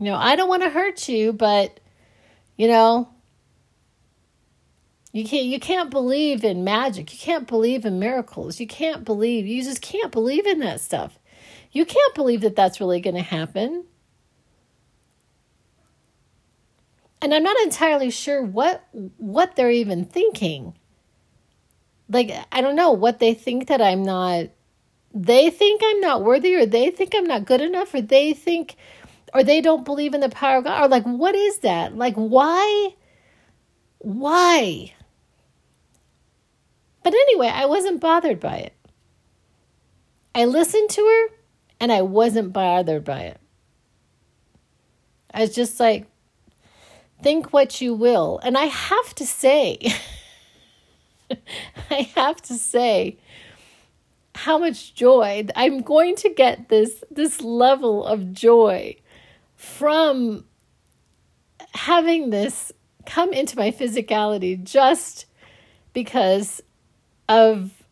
You 0.00 0.06
know, 0.06 0.16
I 0.16 0.34
don't 0.34 0.48
want 0.48 0.64
to 0.64 0.68
hurt 0.68 1.08
you, 1.08 1.32
but 1.32 1.78
you 2.56 2.66
know, 2.66 3.10
you 5.12 5.24
can't 5.24 5.46
you 5.46 5.60
can't 5.60 5.88
believe 5.88 6.42
in 6.42 6.64
magic. 6.64 7.12
You 7.12 7.18
can't 7.20 7.46
believe 7.46 7.84
in 7.84 8.00
miracles. 8.00 8.58
You 8.58 8.66
can't 8.66 9.04
believe 9.04 9.46
you 9.46 9.62
just 9.62 9.82
can't 9.82 10.10
believe 10.10 10.48
in 10.48 10.58
that 10.58 10.80
stuff. 10.80 11.16
You 11.72 11.86
can't 11.86 12.14
believe 12.14 12.42
that 12.42 12.54
that's 12.54 12.80
really 12.80 13.00
going 13.00 13.16
to 13.16 13.22
happen. 13.22 13.86
And 17.22 17.32
I'm 17.32 17.42
not 17.42 17.56
entirely 17.62 18.10
sure 18.10 18.42
what 18.42 18.84
what 19.16 19.56
they're 19.56 19.70
even 19.70 20.04
thinking. 20.04 20.74
Like 22.08 22.32
I 22.50 22.60
don't 22.60 22.76
know 22.76 22.90
what 22.92 23.20
they 23.20 23.32
think 23.32 23.68
that 23.68 23.80
I'm 23.80 24.02
not 24.02 24.46
they 25.14 25.48
think 25.48 25.82
I'm 25.84 26.00
not 26.00 26.22
worthy 26.22 26.54
or 26.54 26.66
they 26.66 26.90
think 26.90 27.14
I'm 27.14 27.26
not 27.26 27.44
good 27.44 27.60
enough 27.60 27.94
or 27.94 28.00
they 28.02 28.32
think 28.32 28.76
or 29.32 29.42
they 29.44 29.60
don't 29.60 29.84
believe 29.84 30.14
in 30.14 30.20
the 30.20 30.28
power 30.28 30.58
of 30.58 30.64
God 30.64 30.84
or 30.84 30.88
like 30.88 31.04
what 31.04 31.34
is 31.34 31.58
that? 31.58 31.96
Like 31.96 32.14
why 32.16 32.94
why? 33.98 34.92
But 37.04 37.14
anyway, 37.14 37.48
I 37.48 37.66
wasn't 37.66 38.00
bothered 38.00 38.40
by 38.40 38.56
it. 38.56 38.74
I 40.34 40.44
listened 40.44 40.90
to 40.90 41.02
her 41.02 41.41
and 41.82 41.90
I 41.90 42.02
wasn't 42.02 42.52
bothered 42.52 43.02
by 43.02 43.22
it. 43.22 43.40
I 45.34 45.40
was 45.40 45.52
just 45.52 45.80
like, 45.80 46.06
think 47.20 47.52
what 47.52 47.80
you 47.80 47.92
will. 47.92 48.38
And 48.44 48.56
I 48.56 48.66
have 48.66 49.14
to 49.16 49.26
say, 49.26 49.92
I 51.90 52.02
have 52.14 52.40
to 52.42 52.54
say, 52.54 53.18
how 54.36 54.58
much 54.58 54.94
joy 54.94 55.44
I'm 55.56 55.82
going 55.82 56.14
to 56.16 56.30
get 56.30 56.68
this 56.68 57.02
this 57.10 57.42
level 57.42 58.06
of 58.06 58.32
joy 58.32 58.96
from 59.56 60.44
having 61.74 62.30
this 62.30 62.72
come 63.06 63.32
into 63.32 63.58
my 63.58 63.72
physicality 63.72 64.62
just 64.62 65.26
because 65.92 66.62
of 67.28 67.82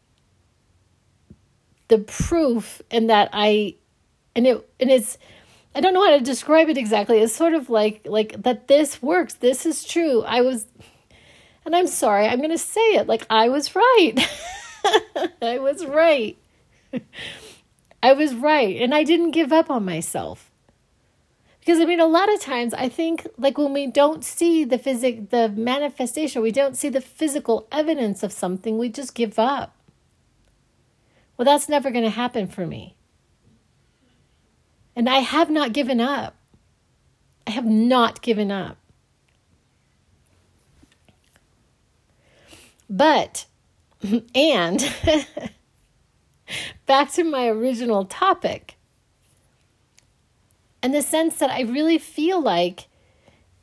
the 1.88 1.98
proof 1.98 2.80
and 2.90 3.10
that 3.10 3.28
I 3.32 3.74
and 4.34 4.46
it 4.46 4.68
and 4.78 4.90
it's 4.90 5.18
I 5.74 5.80
don't 5.80 5.94
know 5.94 6.04
how 6.04 6.16
to 6.16 6.24
describe 6.24 6.68
it 6.68 6.76
exactly. 6.76 7.18
It's 7.18 7.34
sort 7.34 7.54
of 7.54 7.70
like 7.70 8.02
like 8.04 8.42
that 8.42 8.68
this 8.68 9.02
works. 9.02 9.34
This 9.34 9.66
is 9.66 9.84
true. 9.84 10.22
I 10.22 10.40
was 10.40 10.66
and 11.64 11.76
I'm 11.76 11.86
sorry, 11.86 12.26
I'm 12.26 12.38
going 12.38 12.50
to 12.50 12.58
say 12.58 12.94
it 12.94 13.06
like 13.06 13.26
I 13.30 13.48
was 13.48 13.74
right. 13.76 14.14
I 15.42 15.58
was 15.58 15.84
right. 15.84 16.36
I 18.02 18.12
was 18.12 18.34
right 18.34 18.80
and 18.80 18.94
I 18.94 19.04
didn't 19.04 19.30
give 19.32 19.52
up 19.52 19.70
on 19.70 19.84
myself. 19.84 20.50
Because 21.60 21.78
I 21.78 21.84
mean 21.84 22.00
a 22.00 22.06
lot 22.06 22.32
of 22.32 22.40
times 22.40 22.74
I 22.74 22.88
think 22.88 23.28
like 23.38 23.58
when 23.58 23.72
we 23.72 23.86
don't 23.86 24.24
see 24.24 24.64
the 24.64 24.78
physic 24.78 25.30
the 25.30 25.48
manifestation, 25.50 26.42
we 26.42 26.50
don't 26.50 26.76
see 26.76 26.88
the 26.88 27.00
physical 27.00 27.68
evidence 27.70 28.22
of 28.22 28.32
something, 28.32 28.78
we 28.78 28.88
just 28.88 29.14
give 29.14 29.38
up. 29.38 29.76
Well, 31.36 31.44
that's 31.44 31.68
never 31.68 31.90
going 31.90 32.04
to 32.04 32.10
happen 32.10 32.48
for 32.48 32.66
me. 32.66 32.96
And 34.94 35.08
I 35.08 35.18
have 35.20 35.50
not 35.50 35.72
given 35.72 36.00
up. 36.00 36.36
I 37.46 37.52
have 37.52 37.64
not 37.64 38.22
given 38.22 38.50
up. 38.50 38.76
But, 42.88 43.46
and 44.34 44.92
back 46.86 47.12
to 47.12 47.24
my 47.24 47.46
original 47.46 48.04
topic, 48.04 48.76
in 50.82 50.92
the 50.92 51.02
sense 51.02 51.36
that 51.36 51.50
I 51.50 51.62
really 51.62 51.98
feel 51.98 52.42
like, 52.42 52.88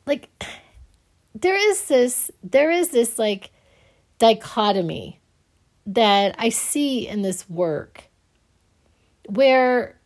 like, 0.06 0.28
there 1.34 1.56
is 1.56 1.86
this, 1.88 2.30
there 2.42 2.70
is 2.70 2.88
this 2.88 3.18
like 3.18 3.50
dichotomy 4.18 5.20
that 5.86 6.34
I 6.38 6.48
see 6.48 7.08
in 7.08 7.22
this 7.22 7.48
work 7.48 8.04
where 9.26 9.97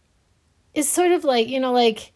it's 0.75 0.89
sort 0.89 1.13
of 1.13 1.25
like, 1.25 1.49
you 1.49 1.61
know, 1.61 1.73
like 1.73 2.13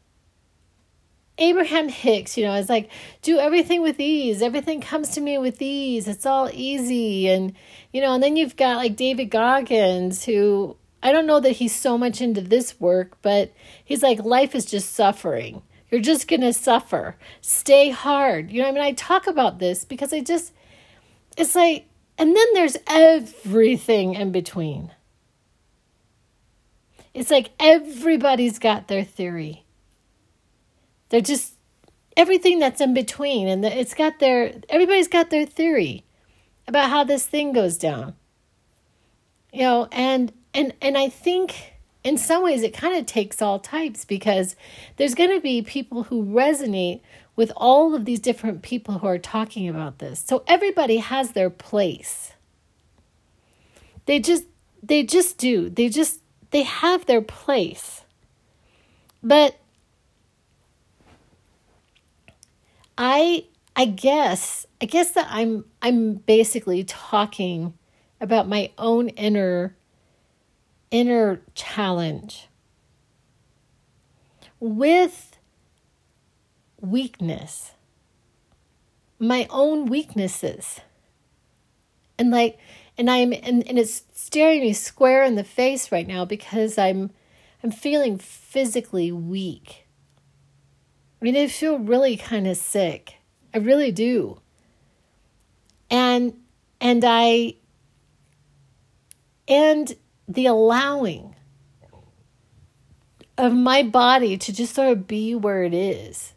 Abraham 1.39 1.89
Hicks, 1.89 2.37
you 2.37 2.45
know, 2.45 2.55
is 2.55 2.69
like, 2.69 2.91
do 3.23 3.39
everything 3.39 3.83
with 3.83 4.01
ease. 4.01 4.41
Everything 4.41 4.81
comes 4.81 5.11
to 5.11 5.21
me 5.21 5.37
with 5.39 5.61
ease. 5.61 6.09
It's 6.09 6.25
all 6.25 6.51
easy. 6.53 7.29
And, 7.29 7.55
you 7.93 8.01
know, 8.01 8.15
and 8.15 8.23
then 8.23 8.37
you've 8.37 8.57
got 8.57 8.79
like 8.79 8.97
David 8.97 9.27
Goggins, 9.27 10.25
who 10.25 10.77
I 11.03 11.13
don't 11.13 11.27
know 11.27 11.41
that 11.41 11.53
he's 11.53 11.75
so 11.75 11.99
much 11.99 12.21
into 12.21 12.41
this 12.41 12.81
work, 12.81 13.19
but 13.23 13.53
he's 13.85 14.03
like, 14.03 14.25
life 14.25 14.55
is 14.55 14.65
just 14.65 14.95
suffering. 14.95 15.63
You're 15.91 16.01
just 16.01 16.27
going 16.27 16.41
to 16.41 16.53
suffer. 16.53 17.17
Stay 17.41 17.91
hard. 17.91 18.51
You 18.51 18.63
know, 18.63 18.69
I 18.69 18.73
mean, 18.73 18.83
I 18.83 18.93
talk 18.93 19.27
about 19.27 19.59
this 19.59 19.85
because 19.85 20.13
I 20.13 20.21
just, 20.21 20.53
it's 21.37 21.55
like, 21.55 21.87
and 22.19 22.35
then 22.35 22.47
there's 22.55 22.77
everything 22.87 24.15
in 24.15 24.33
between. 24.33 24.91
It's 27.17 27.31
like 27.31 27.53
everybody's 27.59 28.59
got 28.59 28.89
their 28.89 29.03
theory. 29.03 29.65
They're 31.09 31.23
just 31.23 31.55
everything 32.15 32.59
that's 32.59 32.83
in 32.83 32.93
between 32.93 33.49
and 33.49 33.65
it's 33.65 33.95
got 33.95 34.19
their 34.19 34.53
everybody's 34.69 35.09
got 35.09 35.31
their 35.31 35.47
theory 35.47 36.05
about 36.69 36.91
how 36.91 37.05
this 37.05 37.27
thing 37.27 37.55
goes 37.55 37.79
down. 37.79 38.17
You 39.51 39.63
know, 39.63 39.89
and 39.93 40.31
and 40.53 40.75
and 40.83 40.99
I 40.99 41.09
think 41.09 41.73
in 42.05 42.19
some 42.19 42.45
ways 42.45 42.63
it 42.63 42.75
kind 42.75 42.95
of 42.95 43.07
takes 43.07 43.41
all 43.41 43.61
types 43.61 44.05
because 44.05 44.55
there's 44.97 45.15
going 45.15 45.31
to 45.31 45.41
be 45.41 45.63
people 45.63 46.03
who 46.03 46.23
resonate 46.23 47.01
with 47.35 47.51
all 47.57 47.95
of 47.95 48.05
these 48.05 48.21
different 48.21 48.61
people 48.61 48.99
who 48.99 49.07
are 49.07 49.17
talking 49.17 49.71
about 49.71 50.01
this. 50.01 50.21
So 50.21 50.45
everybody 50.47 50.99
has 50.99 51.33
their 51.33 51.49
place. 51.49 52.35
They 54.05 54.21
just 54.21 54.45
they 54.83 55.03
just 55.03 55.39
do. 55.39 55.71
They 55.71 55.89
just 55.89 56.21
they 56.57 56.63
have 56.63 57.05
their 57.05 57.21
place. 57.21 58.03
But 59.23 59.59
I 62.97 63.45
I 63.77 63.85
guess 63.85 64.67
I 64.81 64.87
guess 64.87 65.11
that 65.11 65.27
I'm 65.29 65.67
I'm 65.83 66.15
basically 66.15 66.83
talking 66.85 67.75
about 68.23 68.49
my 68.49 68.71
own 68.79 69.11
inner 69.11 69.77
inner 70.91 71.43
challenge 71.55 72.49
with 74.59 75.37
weakness 76.81 77.73
my 79.19 79.47
own 79.51 79.85
weaknesses 79.85 80.81
and 82.19 82.31
like 82.31 82.59
and 82.99 83.11
I'm 83.11 83.33
and, 83.33 83.67
and 83.67 83.79
it's 83.79 84.05
staring 84.15 84.61
me 84.61 84.73
square 84.73 85.23
in 85.23 85.35
the 85.35 85.45
face 85.45 85.93
right 85.93 86.07
now 86.07 86.25
because 86.25 86.79
I'm 86.79 87.11
I'm 87.63 87.71
feeling 87.71 88.19
physically 88.19 89.13
weak. 89.13 89.87
I 91.21 91.25
mean, 91.25 91.37
I 91.37 91.49
feel 91.49 91.79
really 91.79 92.17
kind 92.17 92.47
of 92.47 92.57
sick. 92.57 93.17
I 93.55 93.59
really 93.59 93.93
do. 93.93 94.41
And 95.91 96.35
and 96.81 97.05
I 97.05 97.57
and 99.49 99.95
the 100.29 100.47
allowing 100.47 101.35
of 103.39 103.53
my 103.53 103.83
body 103.83 104.39
to 104.39 104.53
just 104.53 104.75
sort 104.75 104.89
of 104.89 105.07
be 105.07 105.35
where 105.35 105.63
it 105.63 105.75
is. 105.75 106.33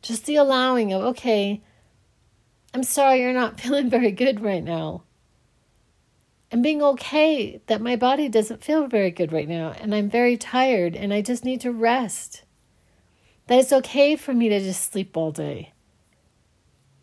Just 0.00 0.24
the 0.24 0.36
allowing 0.36 0.92
of, 0.92 1.02
okay, 1.02 1.60
I'm 2.72 2.82
sorry 2.82 3.20
you're 3.20 3.32
not 3.32 3.60
feeling 3.60 3.90
very 3.90 4.10
good 4.10 4.40
right 4.40 4.64
now 4.64 5.02
and 6.50 6.62
being 6.62 6.82
okay 6.82 7.60
that 7.66 7.80
my 7.80 7.96
body 7.96 8.28
doesn't 8.28 8.64
feel 8.64 8.86
very 8.86 9.10
good 9.10 9.32
right 9.32 9.48
now 9.48 9.74
and 9.78 9.94
I'm 9.94 10.08
very 10.08 10.36
tired 10.36 10.96
and 10.96 11.12
I 11.12 11.20
just 11.20 11.44
need 11.44 11.60
to 11.62 11.72
rest. 11.72 12.42
That 13.46 13.58
it's 13.58 13.72
okay 13.72 14.16
for 14.16 14.34
me 14.34 14.48
to 14.48 14.60
just 14.60 14.92
sleep 14.92 15.16
all 15.16 15.32
day 15.32 15.72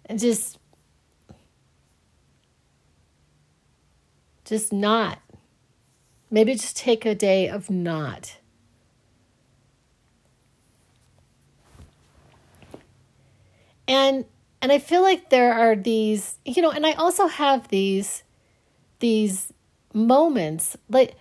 and 0.06 0.20
just 0.20 0.60
just 4.46 4.72
not. 4.72 5.20
Maybe 6.30 6.54
just 6.54 6.78
take 6.78 7.06
a 7.06 7.16
day 7.16 7.50
of 7.50 7.70
not. 7.70 8.38
And 13.88 14.26
and 14.62 14.72
I 14.72 14.80
feel 14.80 15.04
like 15.04 15.30
there 15.30 15.54
are 15.54 15.76
these, 15.76 16.40
you 16.44 16.62
know, 16.62 16.72
and 16.72 16.88
I 16.88 16.94
also 16.94 17.28
have 17.28 17.68
these 17.68 18.24
these 19.00 19.52
moments 19.94 20.76
like 20.90 21.16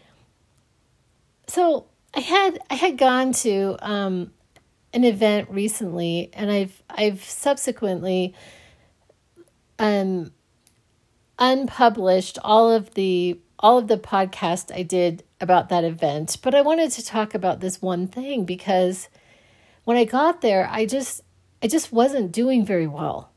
so 1.46 1.87
I 2.14 2.20
had 2.20 2.58
I 2.70 2.74
had 2.74 2.96
gone 2.96 3.32
to 3.32 3.76
um, 3.80 4.32
an 4.92 5.04
event 5.04 5.48
recently, 5.50 6.30
and 6.32 6.50
I've 6.50 6.82
I've 6.88 7.22
subsequently 7.24 8.34
um, 9.78 10.32
unpublished 11.38 12.38
all 12.42 12.70
of 12.70 12.94
the 12.94 13.38
all 13.58 13.78
of 13.78 13.88
the 13.88 13.98
podcast 13.98 14.74
I 14.74 14.82
did 14.82 15.24
about 15.40 15.68
that 15.70 15.84
event. 15.84 16.38
But 16.42 16.54
I 16.54 16.60
wanted 16.60 16.92
to 16.92 17.04
talk 17.04 17.34
about 17.34 17.60
this 17.60 17.82
one 17.82 18.06
thing 18.06 18.44
because 18.44 19.08
when 19.84 19.96
I 19.96 20.04
got 20.04 20.40
there, 20.40 20.68
I 20.70 20.87
just 20.87 21.22
I 21.62 21.66
just 21.66 21.92
wasn't 21.92 22.30
doing 22.30 22.64
very 22.64 22.87
well 22.87 23.33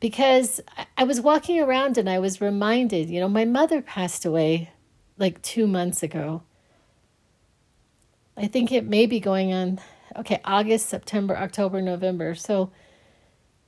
because 0.00 0.60
I 0.96 1.04
was 1.04 1.20
walking 1.20 1.60
around 1.60 1.98
and 1.98 2.08
I 2.08 2.18
was 2.18 2.40
reminded, 2.40 3.10
you 3.10 3.20
know, 3.20 3.28
my 3.28 3.44
mother 3.44 3.82
passed 3.82 4.24
away 4.24 4.70
like 5.16 5.42
two 5.42 5.66
months 5.66 6.02
ago. 6.02 6.42
I 8.36 8.46
think 8.46 8.70
it 8.70 8.86
may 8.86 9.06
be 9.06 9.18
going 9.18 9.52
on, 9.52 9.80
okay, 10.16 10.40
August, 10.44 10.88
September, 10.88 11.36
October, 11.36 11.82
November. 11.82 12.36
So 12.36 12.70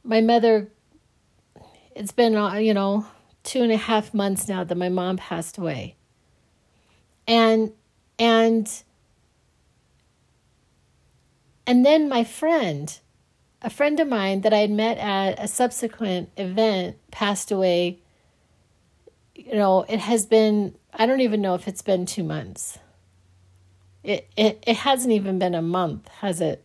my 0.05 0.21
mother, 0.21 0.69
it's 1.97 2.13
been, 2.13 2.37
uh, 2.37 2.55
you 2.55 2.73
know, 2.73 3.07
two 3.43 3.63
and 3.63 3.73
a 3.73 3.77
half 3.77 4.15
months 4.15 4.49
now 4.49 4.63
that 4.63 4.77
my 4.77 4.89
mom 4.89 5.17
passed 5.17 5.59
away. 5.59 5.97
And, 7.27 7.73
and, 8.19 8.71
and 11.67 11.85
then 11.85 12.09
my 12.09 12.23
friend, 12.23 12.97
a 13.63 13.71
friend 13.71 14.01
of 14.01 14.09
mine 14.09 14.41
that 14.43 14.53
I 14.53 14.59
had 14.59 14.71
met 14.71 14.99
at 14.99 15.43
a 15.43 15.49
subsequent 15.49 16.31
event 16.37 16.97
passed 17.11 17.51
away. 17.51 17.99
You 19.35 19.55
know, 19.55 19.85
it 19.89 20.01
has 20.01 20.27
been, 20.27 20.77
I 20.95 21.07
don't 21.07 21.21
even 21.21 21.41
know 21.41 21.55
if 21.55 21.69
it's 21.69 21.83
been 21.83 22.07
two 22.07 22.25
months. 22.25 22.79
It, 24.03 24.29
it, 24.37 24.63
it 24.67 24.77
hasn't 24.79 25.13
even 25.13 25.39
been 25.39 25.55
a 25.55 25.63
month, 25.63 26.09
has 26.21 26.41
it? 26.41 26.65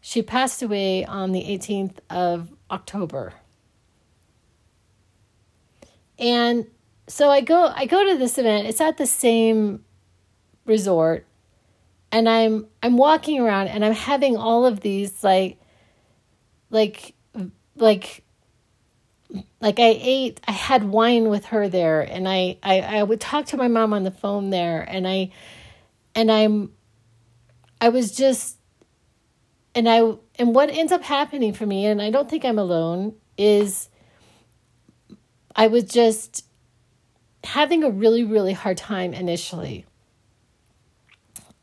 She 0.00 0.22
passed 0.22 0.62
away 0.62 1.04
on 1.04 1.32
the 1.32 1.42
18th 1.42 1.98
of 2.10 2.50
October. 2.70 3.34
And 6.18 6.66
so 7.06 7.30
I 7.30 7.40
go 7.40 7.72
I 7.74 7.86
go 7.86 8.04
to 8.04 8.18
this 8.18 8.38
event. 8.38 8.66
It's 8.66 8.80
at 8.80 8.98
the 8.98 9.06
same 9.06 9.84
resort 10.64 11.26
and 12.14 12.28
I'm 12.28 12.68
I'm 12.80 12.96
walking 12.96 13.40
around 13.40 13.66
and 13.68 13.84
I'm 13.84 13.92
having 13.92 14.36
all 14.36 14.66
of 14.66 14.80
these 14.80 15.24
like 15.24 15.58
like 16.70 17.12
like 17.74 18.22
like 19.60 19.80
I 19.80 19.98
ate 20.00 20.40
I 20.46 20.52
had 20.52 20.84
wine 20.84 21.28
with 21.28 21.46
her 21.46 21.68
there 21.68 22.02
and 22.02 22.28
I, 22.28 22.56
I 22.62 22.80
I 22.80 23.02
would 23.02 23.20
talk 23.20 23.46
to 23.46 23.56
my 23.56 23.66
mom 23.66 23.92
on 23.92 24.04
the 24.04 24.12
phone 24.12 24.50
there 24.50 24.82
and 24.82 25.08
I 25.08 25.32
and 26.14 26.30
I'm 26.30 26.70
I 27.80 27.88
was 27.88 28.12
just 28.12 28.58
and 29.74 29.88
I 29.88 30.12
and 30.38 30.54
what 30.54 30.70
ends 30.70 30.92
up 30.92 31.02
happening 31.02 31.52
for 31.52 31.66
me 31.66 31.84
and 31.84 32.00
I 32.00 32.10
don't 32.10 32.30
think 32.30 32.44
I'm 32.44 32.60
alone 32.60 33.16
is 33.36 33.88
I 35.56 35.66
was 35.66 35.82
just 35.82 36.44
having 37.42 37.82
a 37.82 37.90
really 37.90 38.22
really 38.22 38.52
hard 38.52 38.76
time 38.76 39.12
initially. 39.12 39.84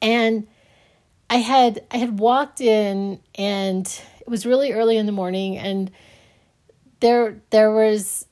And 0.01 0.47
I 1.31 1.37
had 1.37 1.85
I 1.89 1.97
had 1.97 2.19
walked 2.19 2.59
in 2.59 3.21
and 3.35 3.87
it 4.19 4.27
was 4.27 4.45
really 4.45 4.73
early 4.73 4.97
in 4.97 5.05
the 5.05 5.13
morning 5.13 5.57
and 5.57 5.89
there 6.99 7.41
there 7.51 7.71
was 7.71 8.25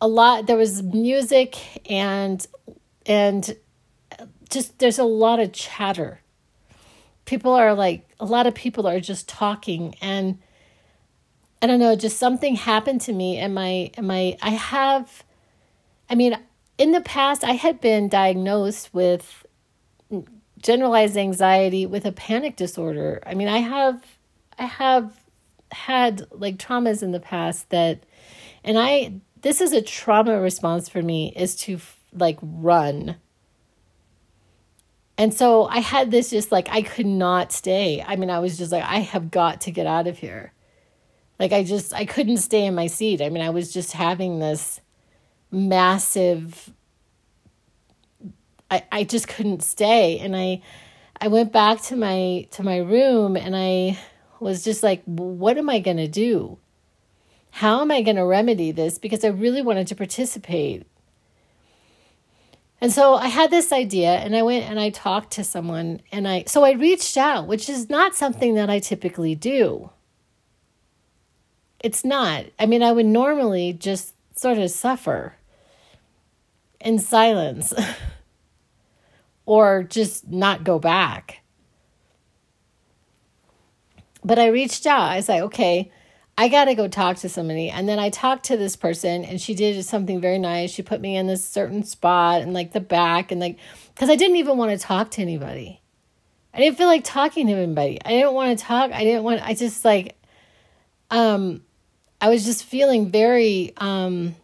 a 0.00 0.06
lot 0.06 0.46
there 0.46 0.56
was 0.56 0.84
music 0.84 1.56
and 1.90 2.46
and 3.06 3.56
just 4.50 4.78
there's 4.78 5.00
a 5.00 5.04
lot 5.04 5.40
of 5.40 5.52
chatter. 5.52 6.20
People 7.24 7.52
are 7.52 7.74
like 7.74 8.08
a 8.20 8.24
lot 8.24 8.46
of 8.46 8.54
people 8.54 8.86
are 8.86 9.00
just 9.00 9.28
talking 9.28 9.96
and 10.00 10.38
I 11.60 11.66
don't 11.66 11.80
know, 11.80 11.96
just 11.96 12.18
something 12.18 12.56
happened 12.56 13.00
to 13.02 13.12
me 13.12 13.38
and 13.38 13.52
my 13.52 13.90
and 13.94 14.06
my 14.06 14.36
I 14.40 14.50
have 14.50 15.24
I 16.08 16.14
mean, 16.14 16.38
in 16.78 16.92
the 16.92 17.00
past 17.00 17.42
I 17.42 17.52
had 17.52 17.80
been 17.80 18.08
diagnosed 18.08 18.94
with 18.94 19.41
generalized 20.62 21.16
anxiety 21.16 21.86
with 21.86 22.06
a 22.06 22.12
panic 22.12 22.56
disorder. 22.56 23.22
I 23.26 23.34
mean, 23.34 23.48
I 23.48 23.58
have 23.58 24.04
I 24.58 24.64
have 24.64 25.20
had 25.72 26.26
like 26.30 26.56
traumas 26.56 27.02
in 27.02 27.12
the 27.12 27.20
past 27.20 27.70
that 27.70 28.04
and 28.62 28.78
I 28.78 29.20
this 29.40 29.60
is 29.60 29.72
a 29.72 29.82
trauma 29.82 30.40
response 30.40 30.88
for 30.88 31.02
me 31.02 31.32
is 31.36 31.56
to 31.56 31.80
like 32.12 32.38
run 32.42 33.16
and 35.18 35.32
so 35.34 35.66
I 35.66 35.78
had 35.78 36.10
this 36.10 36.30
just 36.30 36.50
like, 36.50 36.68
I 36.70 36.82
could 36.82 37.06
not 37.06 37.52
stay. 37.52 38.02
I 38.04 38.16
mean, 38.16 38.30
I 38.30 38.38
was 38.38 38.56
just 38.56 38.72
like, 38.72 38.84
I 38.84 39.00
have 39.00 39.30
got 39.30 39.60
to 39.62 39.70
get 39.70 39.86
out 39.86 40.06
of 40.06 40.18
here. 40.18 40.52
Like, 41.38 41.52
I 41.52 41.64
just, 41.64 41.92
I 41.94 42.06
couldn't 42.06 42.38
stay 42.38 42.64
in 42.64 42.74
my 42.74 42.86
seat. 42.86 43.20
I 43.20 43.28
mean, 43.28 43.42
I 43.42 43.50
was 43.50 43.72
just 43.72 43.92
having 43.92 44.38
this 44.38 44.80
massive, 45.50 46.72
I, 48.72 48.84
I 48.90 49.04
just 49.04 49.28
couldn't 49.28 49.62
stay. 49.62 50.18
And 50.18 50.34
I, 50.34 50.62
I 51.20 51.28
went 51.28 51.52
back 51.52 51.82
to 51.82 51.96
my, 51.96 52.48
to 52.52 52.62
my 52.62 52.78
room 52.78 53.36
and 53.36 53.54
I 53.54 53.98
was 54.40 54.64
just 54.64 54.82
like, 54.82 55.02
what 55.04 55.58
am 55.58 55.68
I 55.68 55.78
going 55.78 55.98
to 55.98 56.08
do? 56.08 56.56
How 57.50 57.82
am 57.82 57.90
I 57.90 58.00
going 58.00 58.16
to 58.16 58.24
remedy 58.24 58.72
this? 58.72 58.96
Because 58.96 59.24
I 59.24 59.28
really 59.28 59.60
wanted 59.60 59.88
to 59.88 59.94
participate. 59.94 60.86
And 62.80 62.90
so 62.90 63.14
I 63.14 63.28
had 63.28 63.50
this 63.50 63.72
idea 63.72 64.14
and 64.14 64.34
I 64.34 64.42
went 64.42 64.64
and 64.64 64.80
I 64.80 64.88
talked 64.88 65.32
to 65.34 65.44
someone 65.44 66.00
and 66.10 66.26
I 66.26 66.44
so 66.46 66.64
I 66.64 66.72
reached 66.72 67.16
out, 67.18 67.46
which 67.46 67.68
is 67.68 67.90
not 67.90 68.16
something 68.16 68.54
that 68.54 68.70
I 68.70 68.78
typically 68.80 69.34
do. 69.34 69.90
It's 71.78 72.04
not. 72.04 72.46
I 72.58 72.64
mean, 72.64 72.82
I 72.82 72.90
would 72.90 73.06
normally 73.06 73.74
just 73.74 74.14
sort 74.34 74.56
of 74.58 74.70
suffer 74.70 75.36
in 76.80 76.98
silence 76.98 77.72
or 79.46 79.82
just 79.82 80.28
not 80.28 80.64
go 80.64 80.78
back. 80.78 81.40
But 84.24 84.38
I 84.38 84.48
reached 84.48 84.86
out. 84.86 85.10
I 85.10 85.16
was 85.16 85.28
like, 85.28 85.42
okay, 85.42 85.90
I 86.38 86.48
got 86.48 86.66
to 86.66 86.74
go 86.74 86.88
talk 86.88 87.16
to 87.18 87.28
somebody. 87.28 87.68
And 87.68 87.88
then 87.88 87.98
I 87.98 88.10
talked 88.10 88.44
to 88.46 88.56
this 88.56 88.76
person 88.76 89.24
and 89.24 89.40
she 89.40 89.54
did 89.54 89.84
something 89.84 90.20
very 90.20 90.38
nice. 90.38 90.70
She 90.70 90.82
put 90.82 91.00
me 91.00 91.16
in 91.16 91.26
this 91.26 91.44
certain 91.44 91.82
spot 91.82 92.42
and 92.42 92.54
like 92.54 92.72
the 92.72 92.80
back 92.80 93.32
and 93.32 93.40
like, 93.40 93.58
because 93.94 94.08
I 94.08 94.16
didn't 94.16 94.36
even 94.36 94.56
want 94.56 94.70
to 94.70 94.78
talk 94.78 95.10
to 95.12 95.22
anybody. 95.22 95.80
I 96.54 96.58
didn't 96.58 96.78
feel 96.78 96.86
like 96.86 97.04
talking 97.04 97.46
to 97.48 97.52
anybody. 97.54 97.98
I 98.04 98.10
didn't 98.10 98.34
want 98.34 98.58
to 98.58 98.64
talk. 98.64 98.92
I 98.92 99.04
didn't 99.04 99.24
want, 99.24 99.42
I 99.42 99.54
just 99.54 99.84
like, 99.84 100.16
um, 101.10 101.62
I 102.20 102.28
was 102.28 102.44
just 102.44 102.64
feeling 102.64 103.10
very, 103.10 103.72
um, 103.78 104.36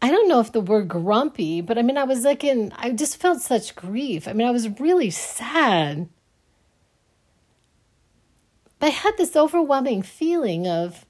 I 0.00 0.10
don't 0.10 0.28
know 0.28 0.40
if 0.40 0.52
the 0.52 0.60
word 0.60 0.88
grumpy, 0.88 1.60
but 1.60 1.76
I 1.76 1.82
mean, 1.82 1.98
I 1.98 2.04
was 2.04 2.24
like 2.24 2.44
in, 2.44 2.72
I 2.76 2.92
just 2.92 3.16
felt 3.16 3.40
such 3.40 3.74
grief. 3.74 4.28
I 4.28 4.32
mean, 4.32 4.46
I 4.46 4.52
was 4.52 4.80
really 4.80 5.10
sad. 5.10 6.08
But 8.78 8.86
I 8.86 8.90
had 8.90 9.16
this 9.16 9.34
overwhelming 9.34 10.02
feeling 10.02 10.68
of, 10.68 11.04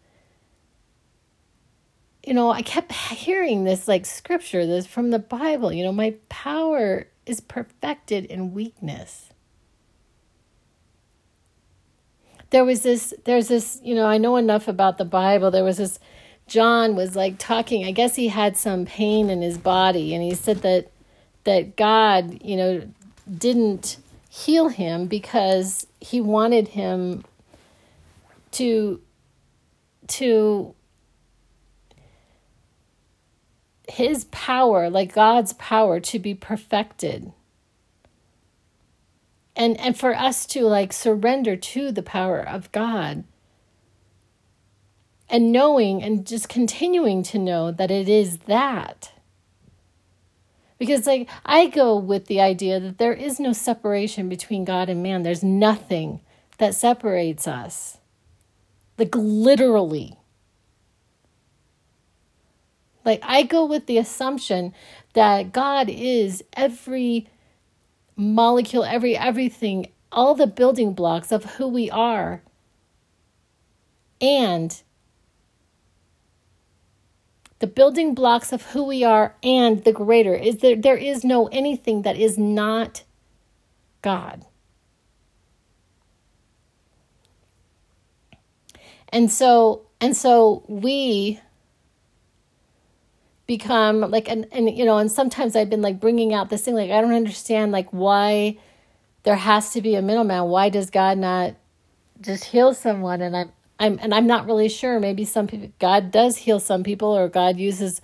you 2.24 2.32
know, 2.32 2.50
I 2.50 2.62
kept 2.62 2.92
hearing 2.92 3.64
this 3.64 3.86
like 3.86 4.06
scripture, 4.06 4.66
this 4.66 4.86
from 4.86 5.10
the 5.10 5.18
Bible, 5.18 5.72
you 5.72 5.84
know, 5.84 5.92
my 5.92 6.14
power 6.30 7.08
is 7.26 7.40
perfected 7.40 8.24
in 8.24 8.54
weakness. 8.54 9.28
There 12.50 12.64
was 12.64 12.82
this, 12.82 13.12
there's 13.24 13.48
this, 13.48 13.78
you 13.82 13.94
know, 13.94 14.06
I 14.06 14.16
know 14.16 14.36
enough 14.36 14.68
about 14.68 14.96
the 14.96 15.04
Bible. 15.04 15.50
There 15.50 15.64
was 15.64 15.76
this, 15.76 15.98
John 16.48 16.96
was 16.96 17.14
like 17.14 17.38
talking, 17.38 17.84
I 17.84 17.90
guess 17.90 18.16
he 18.16 18.28
had 18.28 18.56
some 18.56 18.86
pain 18.86 19.30
in 19.30 19.42
his 19.42 19.58
body, 19.58 20.14
and 20.14 20.22
he 20.22 20.34
said 20.34 20.62
that 20.62 20.90
that 21.44 21.76
God, 21.76 22.42
you 22.42 22.56
know, 22.56 22.82
didn't 23.36 23.98
heal 24.28 24.68
him 24.68 25.06
because 25.06 25.86
he 26.00 26.20
wanted 26.20 26.68
him 26.68 27.24
to 28.52 29.00
to 30.06 30.74
his 33.88 34.24
power 34.26 34.88
like 34.90 35.14
god's 35.14 35.52
power 35.54 36.00
to 36.00 36.18
be 36.18 36.34
perfected. 36.34 37.32
And 39.56 39.78
and 39.80 39.98
for 39.98 40.14
us 40.14 40.46
to 40.46 40.64
like 40.66 40.92
surrender 40.92 41.56
to 41.56 41.90
the 41.90 42.02
power 42.02 42.40
of 42.40 42.70
god 42.72 43.24
and 45.30 45.52
knowing 45.52 46.02
and 46.02 46.26
just 46.26 46.48
continuing 46.48 47.22
to 47.22 47.38
know 47.38 47.70
that 47.70 47.90
it 47.90 48.08
is 48.08 48.38
that 48.40 49.12
because 50.78 51.06
like 51.06 51.28
i 51.44 51.66
go 51.66 51.96
with 51.96 52.26
the 52.26 52.40
idea 52.40 52.78
that 52.80 52.98
there 52.98 53.12
is 53.12 53.38
no 53.38 53.52
separation 53.52 54.28
between 54.28 54.64
god 54.64 54.88
and 54.88 55.02
man 55.02 55.22
there's 55.22 55.42
nothing 55.42 56.20
that 56.58 56.74
separates 56.74 57.46
us 57.46 57.98
like 58.98 59.14
literally. 59.14 60.16
Like 63.04 63.20
I 63.22 63.44
go 63.44 63.64
with 63.64 63.86
the 63.86 63.96
assumption 63.96 64.74
that 65.14 65.52
God 65.52 65.88
is 65.88 66.42
every 66.54 67.28
molecule, 68.16 68.84
every 68.84 69.16
everything, 69.16 69.86
all 70.12 70.34
the 70.34 70.48
building 70.48 70.92
blocks 70.92 71.32
of 71.32 71.44
who 71.44 71.68
we 71.68 71.90
are. 71.90 72.42
And 74.20 74.82
the 77.60 77.66
building 77.66 78.14
blocks 78.14 78.52
of 78.52 78.62
who 78.66 78.84
we 78.84 79.02
are 79.02 79.34
and 79.42 79.84
the 79.84 79.92
greater 79.92 80.34
is 80.34 80.58
there 80.58 80.76
there 80.76 80.96
is 80.96 81.24
no 81.24 81.48
anything 81.48 82.02
that 82.02 82.16
is 82.16 82.38
not 82.38 83.02
God. 84.02 84.44
And 89.08 89.30
so 89.30 89.86
and 90.00 90.16
so 90.16 90.64
we 90.68 91.40
become 93.46 94.02
like 94.02 94.28
and 94.28 94.46
and 94.52 94.76
you 94.76 94.84
know 94.84 94.98
and 94.98 95.10
sometimes 95.10 95.56
I've 95.56 95.70
been 95.70 95.82
like 95.82 95.98
bringing 95.98 96.34
out 96.34 96.50
this 96.50 96.64
thing 96.64 96.74
like 96.74 96.90
I 96.90 97.00
don't 97.00 97.14
understand 97.14 97.72
like 97.72 97.88
why 97.90 98.58
there 99.24 99.36
has 99.36 99.72
to 99.72 99.82
be 99.82 99.94
a 99.94 100.02
middleman. 100.02 100.44
Why 100.44 100.68
does 100.68 100.90
God 100.90 101.18
not 101.18 101.54
just 102.20 102.44
heal 102.44 102.74
someone? 102.74 103.20
And 103.20 103.36
I'm 103.36 103.52
I'm 103.78 103.98
and 104.00 104.12
I'm 104.12 104.26
not 104.26 104.46
really 104.46 104.68
sure. 104.68 104.98
Maybe 104.98 105.24
some 105.24 105.46
people 105.46 105.70
God 105.78 106.10
does 106.10 106.38
heal 106.38 106.60
some 106.60 106.82
people 106.82 107.16
or 107.16 107.28
God 107.28 107.58
uses 107.58 108.00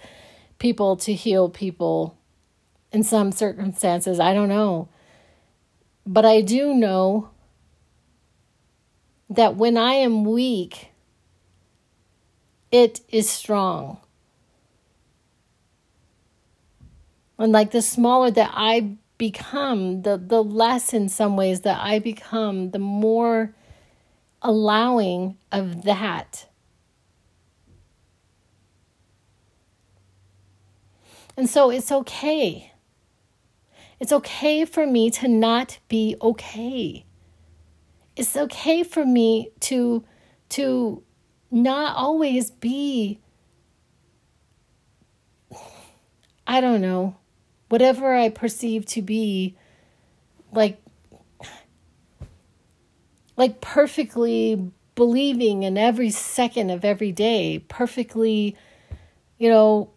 people 0.59 0.97
to 0.97 1.13
heal 1.13 1.49
people 1.49 2.17
in 2.93 3.03
some 3.03 3.33
circumstances. 3.33 4.21
I 4.21 4.35
don't 4.35 4.49
know. 4.49 4.89
But 6.07 6.25
I 6.25 6.43
do 6.43 6.75
know 6.75 7.31
that 9.31 9.57
when 9.57 9.77
I 9.77 9.95
am 9.95 10.25
weak, 10.25 10.91
it 12.71 13.01
is 13.09 13.29
strong. 13.29 13.99
And 17.39 17.53
like 17.53 17.73
the 17.73 17.83
smaller 17.83 18.31
that 18.31 18.53
I 18.55 18.97
become, 19.19 20.03
the, 20.03 20.17
the 20.17 20.43
less 20.43 20.93
in 20.95 21.09
some 21.09 21.37
ways 21.37 21.63
that 21.63 21.81
I 21.81 21.99
become, 21.99 22.71
the 22.71 22.79
more 22.79 23.55
allowing 24.45 25.37
of 25.51 25.83
that. 25.83 26.47
And 31.37 31.51
so 31.51 31.71
it's 31.71 31.91
okay. 31.91 32.73
It's 33.99 34.13
okay 34.13 34.65
for 34.65 34.87
me 34.87 35.11
to 35.11 35.27
not 35.27 35.79
be 35.89 36.15
okay. 36.21 37.07
It's 38.17 38.37
okay 38.37 38.83
for 38.85 39.05
me 39.05 39.51
to 39.61 40.05
to 40.51 41.03
not 41.51 41.97
always 41.97 42.51
be 42.51 43.21
I 46.47 46.61
don't 46.61 46.83
know, 46.83 47.17
whatever 47.69 48.15
I 48.15 48.29
perceive 48.29 48.85
to 48.87 49.03
be 49.03 49.57
like 50.53 50.84
like 53.37 53.61
perfectly 53.61 54.71
believing 54.95 55.63
in 55.65 55.77
every 55.77 56.11
second 56.11 56.71
of 56.71 56.85
every 56.85 57.13
day, 57.13 57.65
perfectly, 57.69 58.57
you 59.39 59.49
know, 59.49 59.91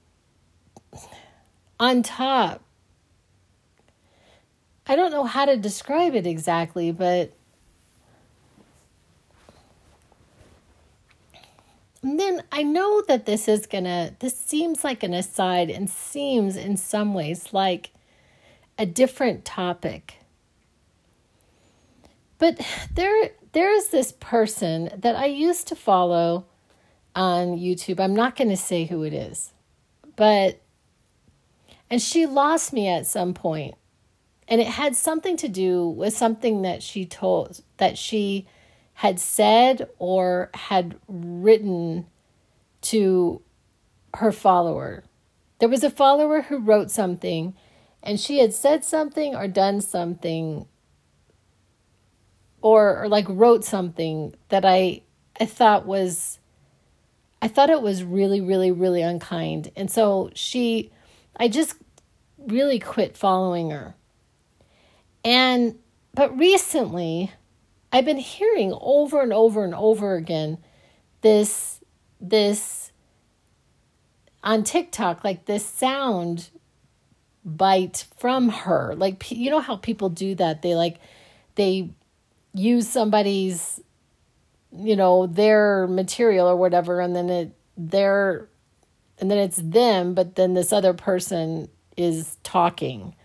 on 1.79 2.03
top. 2.03 2.63
I 4.87 4.95
don't 4.95 5.11
know 5.11 5.25
how 5.25 5.45
to 5.45 5.57
describe 5.57 6.15
it 6.15 6.25
exactly, 6.25 6.91
but 6.91 7.33
And 12.07 12.19
then 12.19 12.43
I 12.53 12.63
know 12.63 13.01
that 13.09 13.25
this 13.25 13.49
is 13.49 13.65
gonna, 13.65 14.15
this 14.19 14.37
seems 14.37 14.83
like 14.83 15.03
an 15.03 15.13
aside 15.13 15.69
and 15.69 15.89
seems 15.89 16.55
in 16.55 16.77
some 16.77 17.13
ways 17.13 17.51
like 17.51 17.91
a 18.77 18.85
different 18.85 19.43
topic. 19.43 20.16
But 22.37 22.61
there, 22.93 23.31
there 23.53 23.73
is 23.75 23.89
this 23.89 24.11
person 24.11 24.89
that 24.95 25.15
I 25.15 25.25
used 25.25 25.67
to 25.67 25.75
follow 25.75 26.45
on 27.15 27.57
YouTube. 27.57 27.99
I'm 27.99 28.15
not 28.15 28.35
going 28.35 28.49
to 28.49 28.57
say 28.57 28.85
who 28.85 29.03
it 29.03 29.13
is, 29.13 29.53
but, 30.15 30.61
and 31.89 32.01
she 32.01 32.25
lost 32.25 32.73
me 32.73 32.87
at 32.87 33.07
some 33.07 33.33
point. 33.33 33.75
And 34.47 34.61
it 34.61 34.67
had 34.67 34.95
something 34.95 35.35
to 35.37 35.49
do 35.49 35.89
with 35.89 36.15
something 36.15 36.61
that 36.61 36.81
she 36.81 37.05
told, 37.05 37.61
that 37.77 37.97
she 37.97 38.47
had 38.93 39.19
said 39.19 39.89
or 39.99 40.49
had 40.53 40.97
written 41.07 42.05
to 42.81 43.41
her 44.13 44.31
follower. 44.31 45.03
There 45.59 45.67
was 45.69 45.83
a 45.83 45.89
follower 45.89 46.43
who 46.43 46.59
wrote 46.59 46.91
something, 46.91 47.55
and 48.01 48.19
she 48.19 48.39
had 48.39 48.53
said 48.53 48.85
something 48.85 49.35
or 49.35 49.47
done 49.47 49.81
something 49.81 50.67
or, 52.61 53.03
or 53.03 53.09
like 53.09 53.25
wrote 53.29 53.63
something 53.63 54.33
that 54.49 54.65
I 54.65 55.01
I 55.39 55.45
thought 55.45 55.85
was 55.85 56.39
I 57.41 57.47
thought 57.47 57.69
it 57.69 57.81
was 57.81 58.03
really 58.03 58.41
really 58.41 58.71
really 58.71 59.01
unkind. 59.01 59.71
And 59.75 59.89
so 59.91 60.31
she 60.33 60.91
I 61.35 61.47
just 61.47 61.75
really 62.37 62.79
quit 62.79 63.17
following 63.17 63.69
her. 63.71 63.95
And 65.23 65.77
but 66.13 66.37
recently 66.37 67.31
I've 67.91 68.05
been 68.05 68.17
hearing 68.17 68.77
over 68.79 69.21
and 69.21 69.31
over 69.31 69.63
and 69.63 69.75
over 69.75 70.15
again 70.15 70.57
this 71.21 71.79
this 72.19 72.91
on 74.43 74.63
TikTok 74.63 75.23
like 75.23 75.45
this 75.45 75.65
sound 75.65 76.49
bite 77.45 78.05
from 78.17 78.49
her. 78.49 78.95
Like 78.95 79.29
you 79.31 79.49
know 79.51 79.59
how 79.59 79.77
people 79.77 80.09
do 80.09 80.35
that? 80.35 80.61
They 80.61 80.75
like 80.75 80.99
they 81.55 81.89
use 82.57 82.87
somebody's 82.87 83.79
you 84.71 84.95
know 84.95 85.27
their 85.27 85.87
material 85.87 86.47
or 86.47 86.55
whatever 86.55 86.99
and 86.99 87.15
then 87.15 87.29
it 87.29 87.55
their 87.77 88.49
and 89.19 89.31
then 89.31 89.37
it's 89.37 89.57
them 89.57 90.13
but 90.13 90.35
then 90.35 90.53
this 90.53 90.73
other 90.73 90.93
person 90.93 91.69
is 91.95 92.37
talking 92.43 93.15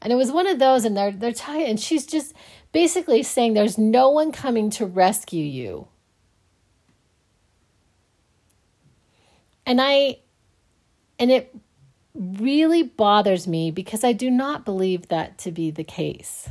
and 0.00 0.12
it 0.12 0.16
was 0.16 0.32
one 0.32 0.46
of 0.46 0.58
those 0.58 0.84
and 0.84 0.96
they're 0.96 1.12
they're 1.12 1.32
talking 1.32 1.66
and 1.66 1.78
she's 1.78 2.06
just 2.06 2.34
basically 2.72 3.22
saying 3.22 3.52
there's 3.52 3.78
no 3.78 4.10
one 4.10 4.32
coming 4.32 4.70
to 4.70 4.86
rescue 4.86 5.44
you. 5.44 5.86
And 9.64 9.80
I, 9.80 10.18
and 11.18 11.30
it 11.30 11.54
really 12.14 12.82
bothers 12.82 13.46
me 13.46 13.70
because 13.70 14.02
I 14.02 14.12
do 14.12 14.30
not 14.30 14.64
believe 14.64 15.08
that 15.08 15.38
to 15.38 15.52
be 15.52 15.70
the 15.70 15.84
case. 15.84 16.48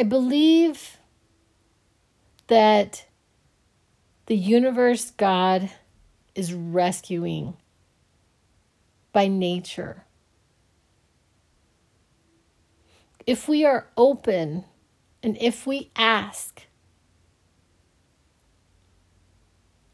I 0.00 0.02
believe 0.02 0.96
that 2.46 3.04
the 4.24 4.36
universe 4.36 5.10
God 5.10 5.70
is 6.34 6.54
rescuing 6.54 7.58
by 9.12 9.28
nature. 9.28 10.06
if 13.26 13.46
we 13.46 13.64
are 13.64 13.86
open 13.96 14.64
and 15.22 15.36
if 15.40 15.66
we 15.66 15.90
ask, 15.94 16.62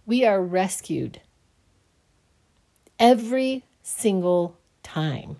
we 0.06 0.24
are 0.24 0.40
rescued 0.40 1.20
every 2.98 3.64
single 3.82 4.56
time. 4.82 5.36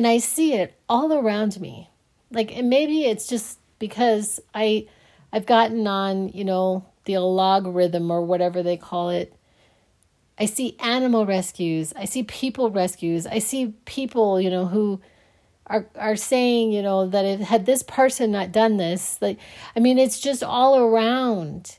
And 0.00 0.06
I 0.06 0.16
see 0.16 0.54
it 0.54 0.80
all 0.88 1.12
around 1.12 1.60
me. 1.60 1.90
Like 2.30 2.56
and 2.56 2.70
maybe 2.70 3.04
it's 3.04 3.26
just 3.26 3.58
because 3.78 4.40
I 4.54 4.86
I've 5.30 5.44
gotten 5.44 5.86
on, 5.86 6.30
you 6.30 6.42
know, 6.42 6.86
the 7.04 7.16
algorithm 7.16 8.10
or 8.10 8.22
whatever 8.22 8.62
they 8.62 8.78
call 8.78 9.10
it 9.10 9.34
I 10.38 10.46
see 10.46 10.74
animal 10.80 11.26
rescues. 11.26 11.92
I 11.94 12.06
see 12.06 12.22
people 12.22 12.70
rescues. 12.70 13.26
I 13.26 13.40
see 13.40 13.74
people, 13.84 14.40
you 14.40 14.48
know, 14.48 14.64
who 14.64 15.02
are 15.66 15.86
are 15.96 16.16
saying, 16.16 16.72
you 16.72 16.80
know, 16.80 17.06
that 17.06 17.26
if 17.26 17.40
had 17.40 17.66
this 17.66 17.82
person 17.82 18.32
not 18.32 18.52
done 18.52 18.78
this, 18.78 19.20
like 19.20 19.38
I 19.76 19.80
mean, 19.80 19.98
it's 19.98 20.18
just 20.18 20.42
all 20.42 20.78
around 20.78 21.76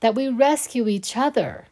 that 0.00 0.14
we 0.14 0.30
rescue 0.30 0.88
each 0.88 1.14
other. 1.14 1.66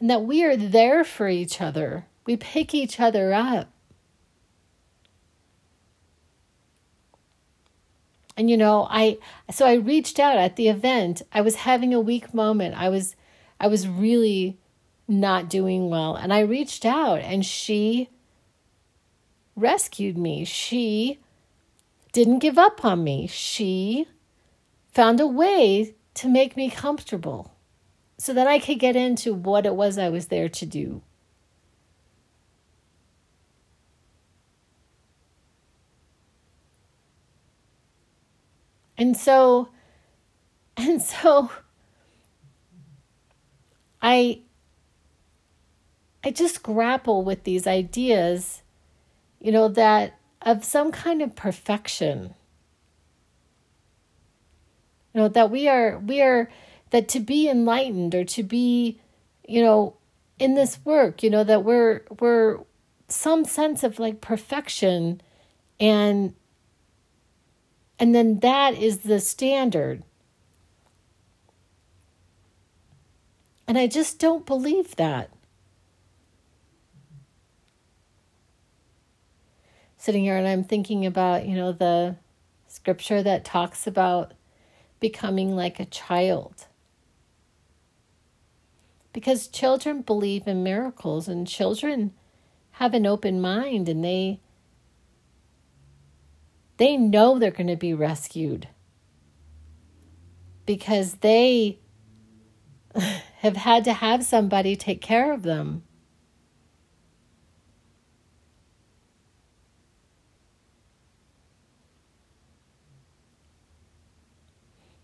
And 0.00 0.08
that 0.08 0.22
we 0.22 0.42
are 0.42 0.56
there 0.56 1.04
for 1.04 1.28
each 1.28 1.60
other. 1.60 2.06
We 2.26 2.36
pick 2.36 2.74
each 2.74 2.98
other 3.00 3.32
up. 3.32 3.70
and 8.36 8.50
you 8.50 8.56
know 8.56 8.86
i 8.90 9.16
so 9.50 9.66
i 9.66 9.74
reached 9.74 10.18
out 10.18 10.36
at 10.36 10.56
the 10.56 10.68
event. 10.68 11.22
I 11.32 11.40
was 11.40 11.56
having 11.56 11.94
a 11.94 12.00
weak 12.00 12.34
moment. 12.34 12.74
I 12.76 12.88
was 12.88 13.16
i 13.60 13.66
was 13.66 13.86
really 13.88 14.58
not 15.06 15.48
doing 15.48 15.90
well. 15.90 16.16
And 16.16 16.32
i 16.32 16.40
reached 16.40 16.84
out 16.84 17.20
and 17.20 17.44
she 17.44 18.08
rescued 19.56 20.18
me. 20.18 20.44
She 20.44 21.18
didn't 22.12 22.40
give 22.40 22.58
up 22.58 22.84
on 22.84 23.04
me. 23.04 23.26
She 23.26 24.06
found 24.90 25.20
a 25.20 25.26
way 25.26 25.94
to 26.14 26.28
make 26.28 26.56
me 26.56 26.70
comfortable 26.70 27.52
so 28.16 28.32
that 28.32 28.46
i 28.46 28.60
could 28.60 28.78
get 28.78 28.94
into 28.94 29.34
what 29.34 29.66
it 29.66 29.74
was 29.74 29.98
i 29.98 30.08
was 30.08 30.28
there 30.28 30.48
to 30.48 30.64
do 30.64 31.02
And 38.96 39.16
so, 39.16 39.68
and 40.76 41.02
so 41.02 41.50
I 44.00 44.40
I 46.22 46.30
just 46.30 46.62
grapple 46.62 47.22
with 47.22 47.44
these 47.44 47.66
ideas, 47.66 48.62
you 49.40 49.52
know, 49.52 49.68
that 49.68 50.18
of 50.42 50.64
some 50.64 50.92
kind 50.92 51.22
of 51.22 51.34
perfection. 51.34 52.34
You 55.12 55.20
know, 55.20 55.28
that 55.28 55.50
we 55.50 55.68
are 55.68 55.98
we 55.98 56.20
are 56.22 56.50
that 56.90 57.08
to 57.08 57.20
be 57.20 57.48
enlightened 57.48 58.14
or 58.14 58.24
to 58.24 58.42
be, 58.42 59.00
you 59.46 59.62
know, 59.62 59.96
in 60.38 60.54
this 60.54 60.78
work, 60.84 61.22
you 61.22 61.30
know, 61.30 61.44
that 61.44 61.64
we're 61.64 62.02
we're 62.20 62.60
some 63.08 63.44
sense 63.44 63.82
of 63.82 63.98
like 63.98 64.20
perfection 64.20 65.20
and 65.78 66.34
and 68.04 68.14
then 68.14 68.40
that 68.40 68.74
is 68.74 68.98
the 68.98 69.18
standard. 69.18 70.02
And 73.66 73.78
I 73.78 73.86
just 73.86 74.18
don't 74.18 74.44
believe 74.44 74.94
that. 74.96 75.30
Sitting 79.96 80.24
here 80.24 80.36
and 80.36 80.46
I'm 80.46 80.64
thinking 80.64 81.06
about, 81.06 81.46
you 81.46 81.56
know, 81.56 81.72
the 81.72 82.16
scripture 82.68 83.22
that 83.22 83.42
talks 83.42 83.86
about 83.86 84.34
becoming 85.00 85.56
like 85.56 85.80
a 85.80 85.86
child. 85.86 86.66
Because 89.14 89.48
children 89.48 90.02
believe 90.02 90.46
in 90.46 90.62
miracles 90.62 91.26
and 91.26 91.48
children 91.48 92.12
have 92.72 92.92
an 92.92 93.06
open 93.06 93.40
mind 93.40 93.88
and 93.88 94.04
they 94.04 94.40
they 96.76 96.96
know 96.96 97.38
they're 97.38 97.50
going 97.50 97.66
to 97.68 97.76
be 97.76 97.94
rescued 97.94 98.68
because 100.66 101.14
they 101.16 101.78
have 103.38 103.56
had 103.56 103.84
to 103.84 103.92
have 103.92 104.24
somebody 104.24 104.76
take 104.76 105.00
care 105.00 105.32
of 105.32 105.42
them. 105.42 105.82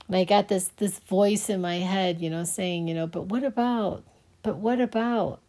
And 0.08 0.16
I 0.16 0.24
got 0.24 0.48
this 0.48 0.68
this 0.78 0.98
voice 0.98 1.48
in 1.48 1.60
my 1.60 1.76
head, 1.76 2.20
you 2.20 2.30
know, 2.30 2.42
saying, 2.42 2.88
you 2.88 2.94
know, 2.94 3.06
but 3.06 3.26
what 3.26 3.44
about? 3.44 4.02
But 4.42 4.56
what 4.56 4.80
about? 4.80 5.40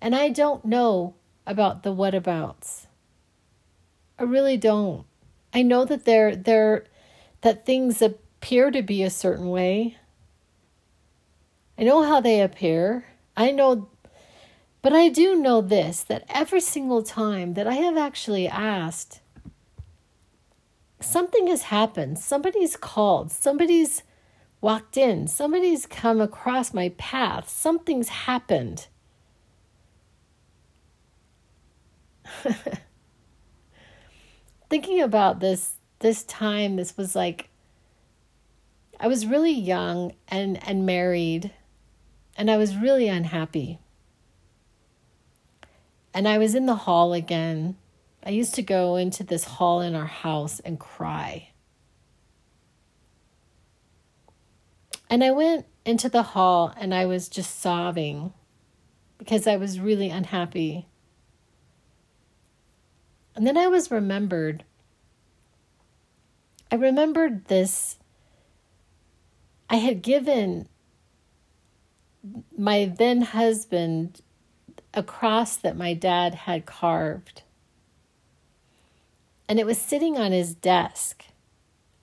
And 0.00 0.14
I 0.14 0.28
don't 0.28 0.64
know 0.64 1.16
about 1.44 1.82
the 1.82 1.92
whatabouts. 1.92 2.87
I 4.18 4.24
really 4.24 4.56
don't. 4.56 5.06
I 5.52 5.62
know 5.62 5.84
that 5.84 6.04
they're 6.04 6.36
they're 6.36 6.84
that 7.42 7.64
things 7.64 8.02
appear 8.02 8.70
to 8.70 8.82
be 8.82 9.02
a 9.02 9.10
certain 9.10 9.48
way. 9.48 9.96
I 11.78 11.84
know 11.84 12.02
how 12.02 12.20
they 12.20 12.40
appear. 12.40 13.06
I 13.36 13.50
know 13.52 13.88
but 14.82 14.92
I 14.92 15.08
do 15.08 15.36
know 15.36 15.60
this 15.60 16.02
that 16.04 16.24
every 16.28 16.60
single 16.60 17.02
time 17.02 17.54
that 17.54 17.66
I 17.66 17.74
have 17.74 17.96
actually 17.96 18.48
asked 18.48 19.20
something 21.00 21.46
has 21.48 21.62
happened. 21.62 22.18
Somebody's 22.18 22.76
called. 22.76 23.30
Somebody's 23.32 24.02
walked 24.60 24.96
in. 24.96 25.28
Somebody's 25.28 25.86
come 25.86 26.20
across 26.20 26.74
my 26.74 26.90
path. 26.90 27.48
Something's 27.48 28.08
happened. 28.08 28.88
thinking 34.68 35.00
about 35.00 35.40
this 35.40 35.74
this 36.00 36.22
time 36.24 36.76
this 36.76 36.96
was 36.96 37.16
like 37.16 37.48
I 39.00 39.06
was 39.06 39.26
really 39.26 39.52
young 39.52 40.12
and 40.28 40.62
and 40.66 40.84
married 40.86 41.52
and 42.38 42.48
I 42.48 42.56
was 42.56 42.76
really 42.76 43.08
unhappy. 43.08 43.80
And 46.14 46.28
I 46.28 46.38
was 46.38 46.54
in 46.54 46.66
the 46.66 46.76
hall 46.76 47.12
again. 47.12 47.76
I 48.24 48.30
used 48.30 48.54
to 48.54 48.62
go 48.62 48.94
into 48.94 49.24
this 49.24 49.44
hall 49.44 49.80
in 49.80 49.96
our 49.96 50.06
house 50.06 50.60
and 50.60 50.78
cry. 50.78 51.50
And 55.10 55.24
I 55.24 55.32
went 55.32 55.66
into 55.84 56.08
the 56.08 56.22
hall 56.22 56.72
and 56.76 56.94
I 56.94 57.06
was 57.06 57.28
just 57.28 57.60
sobbing 57.60 58.32
because 59.18 59.46
I 59.48 59.56
was 59.56 59.80
really 59.80 60.10
unhappy. 60.10 60.86
And 63.38 63.46
then 63.46 63.56
I 63.56 63.68
was 63.68 63.92
remembered. 63.92 64.64
I 66.72 66.74
remembered 66.74 67.44
this. 67.44 68.00
I 69.70 69.76
had 69.76 70.02
given 70.02 70.68
my 72.56 72.86
then 72.86 73.20
husband 73.22 74.22
a 74.92 75.04
cross 75.04 75.54
that 75.54 75.76
my 75.76 75.94
dad 75.94 76.34
had 76.34 76.66
carved. 76.66 77.42
And 79.48 79.60
it 79.60 79.66
was 79.66 79.78
sitting 79.78 80.18
on 80.18 80.32
his 80.32 80.56
desk 80.56 81.26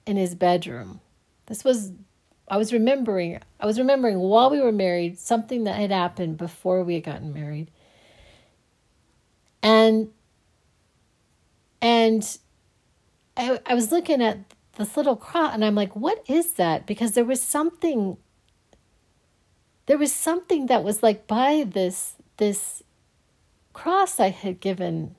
in 0.05 0.15
his 0.15 0.35
bedroom. 0.35 1.01
This 1.47 1.65
was 1.65 1.91
I 2.47 2.55
was 2.55 2.71
remembering 2.71 3.41
I 3.59 3.65
was 3.65 3.77
remembering 3.77 4.19
while 4.19 4.49
we 4.49 4.61
were 4.61 4.71
married 4.71 5.19
something 5.19 5.65
that 5.65 5.75
had 5.75 5.91
happened 5.91 6.37
before 6.37 6.81
we 6.81 6.93
had 6.93 7.03
gotten 7.03 7.33
married. 7.33 7.69
And 9.61 10.13
and 11.85 12.39
I, 13.37 13.59
I 13.63 13.75
was 13.75 13.91
looking 13.91 14.19
at 14.19 14.39
this 14.75 14.97
little 14.97 15.15
cross 15.15 15.53
and 15.53 15.63
I'm 15.63 15.75
like, 15.75 15.95
what 15.95 16.23
is 16.27 16.53
that? 16.53 16.87
Because 16.87 17.11
there 17.11 17.23
was 17.23 17.39
something 17.39 18.17
there 19.85 19.99
was 19.99 20.11
something 20.11 20.65
that 20.65 20.83
was 20.83 21.03
like 21.03 21.27
by 21.27 21.63
this 21.63 22.15
this 22.37 22.81
cross 23.71 24.19
I 24.19 24.29
had 24.29 24.59
given 24.59 25.15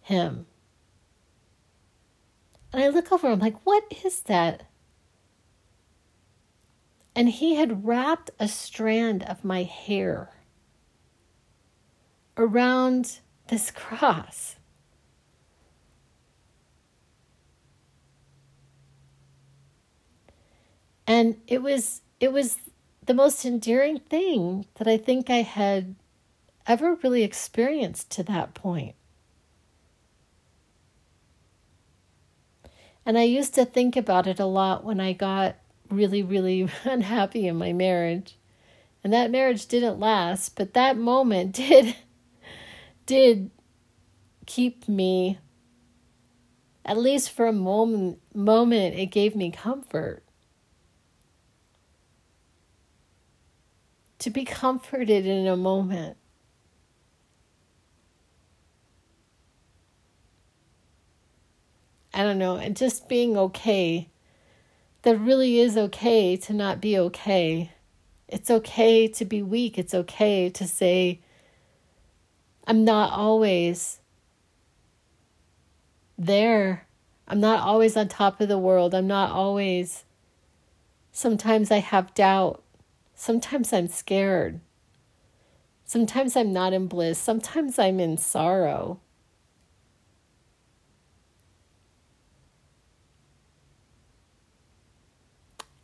him. 0.00 0.46
And 2.72 2.82
I 2.82 2.88
look 2.88 3.12
over, 3.12 3.28
I'm 3.28 3.38
like, 3.38 3.64
what 3.64 3.84
is 4.04 4.22
that? 4.22 4.64
And 7.14 7.28
he 7.28 7.54
had 7.54 7.86
wrapped 7.86 8.32
a 8.40 8.48
strand 8.48 9.22
of 9.22 9.44
my 9.44 9.62
hair 9.62 10.30
around 12.36 13.20
this 13.46 13.70
cross. 13.70 14.56
And 21.06 21.40
it 21.46 21.62
was 21.62 22.02
it 22.20 22.32
was 22.32 22.58
the 23.04 23.14
most 23.14 23.44
endearing 23.44 23.98
thing 23.98 24.66
that 24.74 24.86
I 24.86 24.96
think 24.96 25.28
I 25.28 25.42
had 25.42 25.96
ever 26.66 26.94
really 27.02 27.24
experienced 27.24 28.10
to 28.12 28.22
that 28.24 28.54
point. 28.54 28.94
And 33.04 33.18
I 33.18 33.22
used 33.22 33.54
to 33.54 33.64
think 33.64 33.96
about 33.96 34.28
it 34.28 34.38
a 34.38 34.46
lot 34.46 34.84
when 34.84 35.00
I 35.00 35.12
got 35.12 35.56
really, 35.90 36.22
really 36.22 36.68
unhappy 36.84 37.46
in 37.46 37.56
my 37.56 37.72
marriage. 37.72 38.36
And 39.02 39.12
that 39.12 39.32
marriage 39.32 39.66
didn't 39.66 39.98
last, 39.98 40.54
but 40.54 40.74
that 40.74 40.96
moment 40.96 41.52
did 41.56 41.96
did 43.04 43.50
keep 44.46 44.88
me 44.88 45.38
at 46.84 46.96
least 46.96 47.30
for 47.30 47.46
a 47.46 47.52
moment 47.52 48.20
moment 48.34 48.94
it 48.94 49.06
gave 49.06 49.34
me 49.34 49.50
comfort. 49.50 50.22
To 54.22 54.30
be 54.30 54.44
comforted 54.44 55.26
in 55.26 55.48
a 55.48 55.56
moment. 55.56 56.16
I 62.14 62.22
don't 62.22 62.38
know, 62.38 62.56
and 62.56 62.76
just 62.76 63.08
being 63.08 63.36
okay. 63.36 64.08
That 65.02 65.18
really 65.18 65.58
is 65.58 65.76
okay 65.76 66.36
to 66.36 66.52
not 66.52 66.80
be 66.80 66.96
okay. 66.96 67.72
It's 68.28 68.48
okay 68.48 69.08
to 69.08 69.24
be 69.24 69.42
weak. 69.42 69.76
It's 69.76 69.92
okay 69.92 70.48
to 70.50 70.68
say, 70.68 71.20
I'm 72.64 72.84
not 72.84 73.12
always 73.12 73.98
there. 76.16 76.86
I'm 77.26 77.40
not 77.40 77.60
always 77.60 77.96
on 77.96 78.06
top 78.06 78.40
of 78.40 78.46
the 78.46 78.58
world. 78.58 78.94
I'm 78.94 79.08
not 79.08 79.32
always. 79.32 80.04
Sometimes 81.10 81.72
I 81.72 81.78
have 81.78 82.14
doubt. 82.14 82.61
Sometimes 83.22 83.72
I'm 83.72 83.86
scared. 83.86 84.58
Sometimes 85.84 86.36
I'm 86.36 86.52
not 86.52 86.72
in 86.72 86.88
bliss. 86.88 87.20
Sometimes 87.20 87.78
I'm 87.78 88.00
in 88.00 88.18
sorrow. 88.18 88.98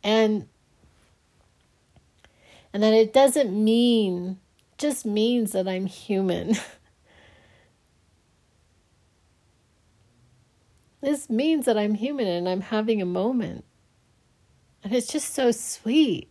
And 0.03 0.49
and 2.73 2.83
that 2.83 2.93
it 2.93 3.13
doesn't 3.13 3.53
mean 3.53 4.39
just 4.77 5.05
means 5.05 5.53
that 5.53 5.65
I'm 5.65 5.85
human. 5.85 6.57
this 10.99 11.29
means 11.29 11.63
that 11.67 11.77
I'm 11.77 11.93
human 11.93 12.27
and 12.27 12.49
I'm 12.49 12.59
having 12.59 13.01
a 13.01 13.05
moment. 13.05 13.63
And 14.83 14.93
it's 14.93 15.07
just 15.07 15.33
so 15.33 15.51
sweet. 15.51 16.28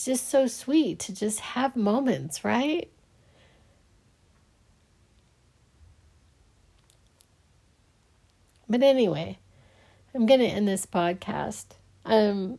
It's 0.00 0.06
just 0.06 0.30
so 0.30 0.46
sweet 0.46 0.98
to 1.00 1.14
just 1.14 1.40
have 1.40 1.76
moments, 1.76 2.42
right? 2.42 2.90
But 8.66 8.82
anyway, 8.82 9.38
I'm 10.14 10.24
going 10.24 10.40
to 10.40 10.46
end 10.46 10.66
this 10.66 10.86
podcast. 10.86 11.66
Um, 12.06 12.58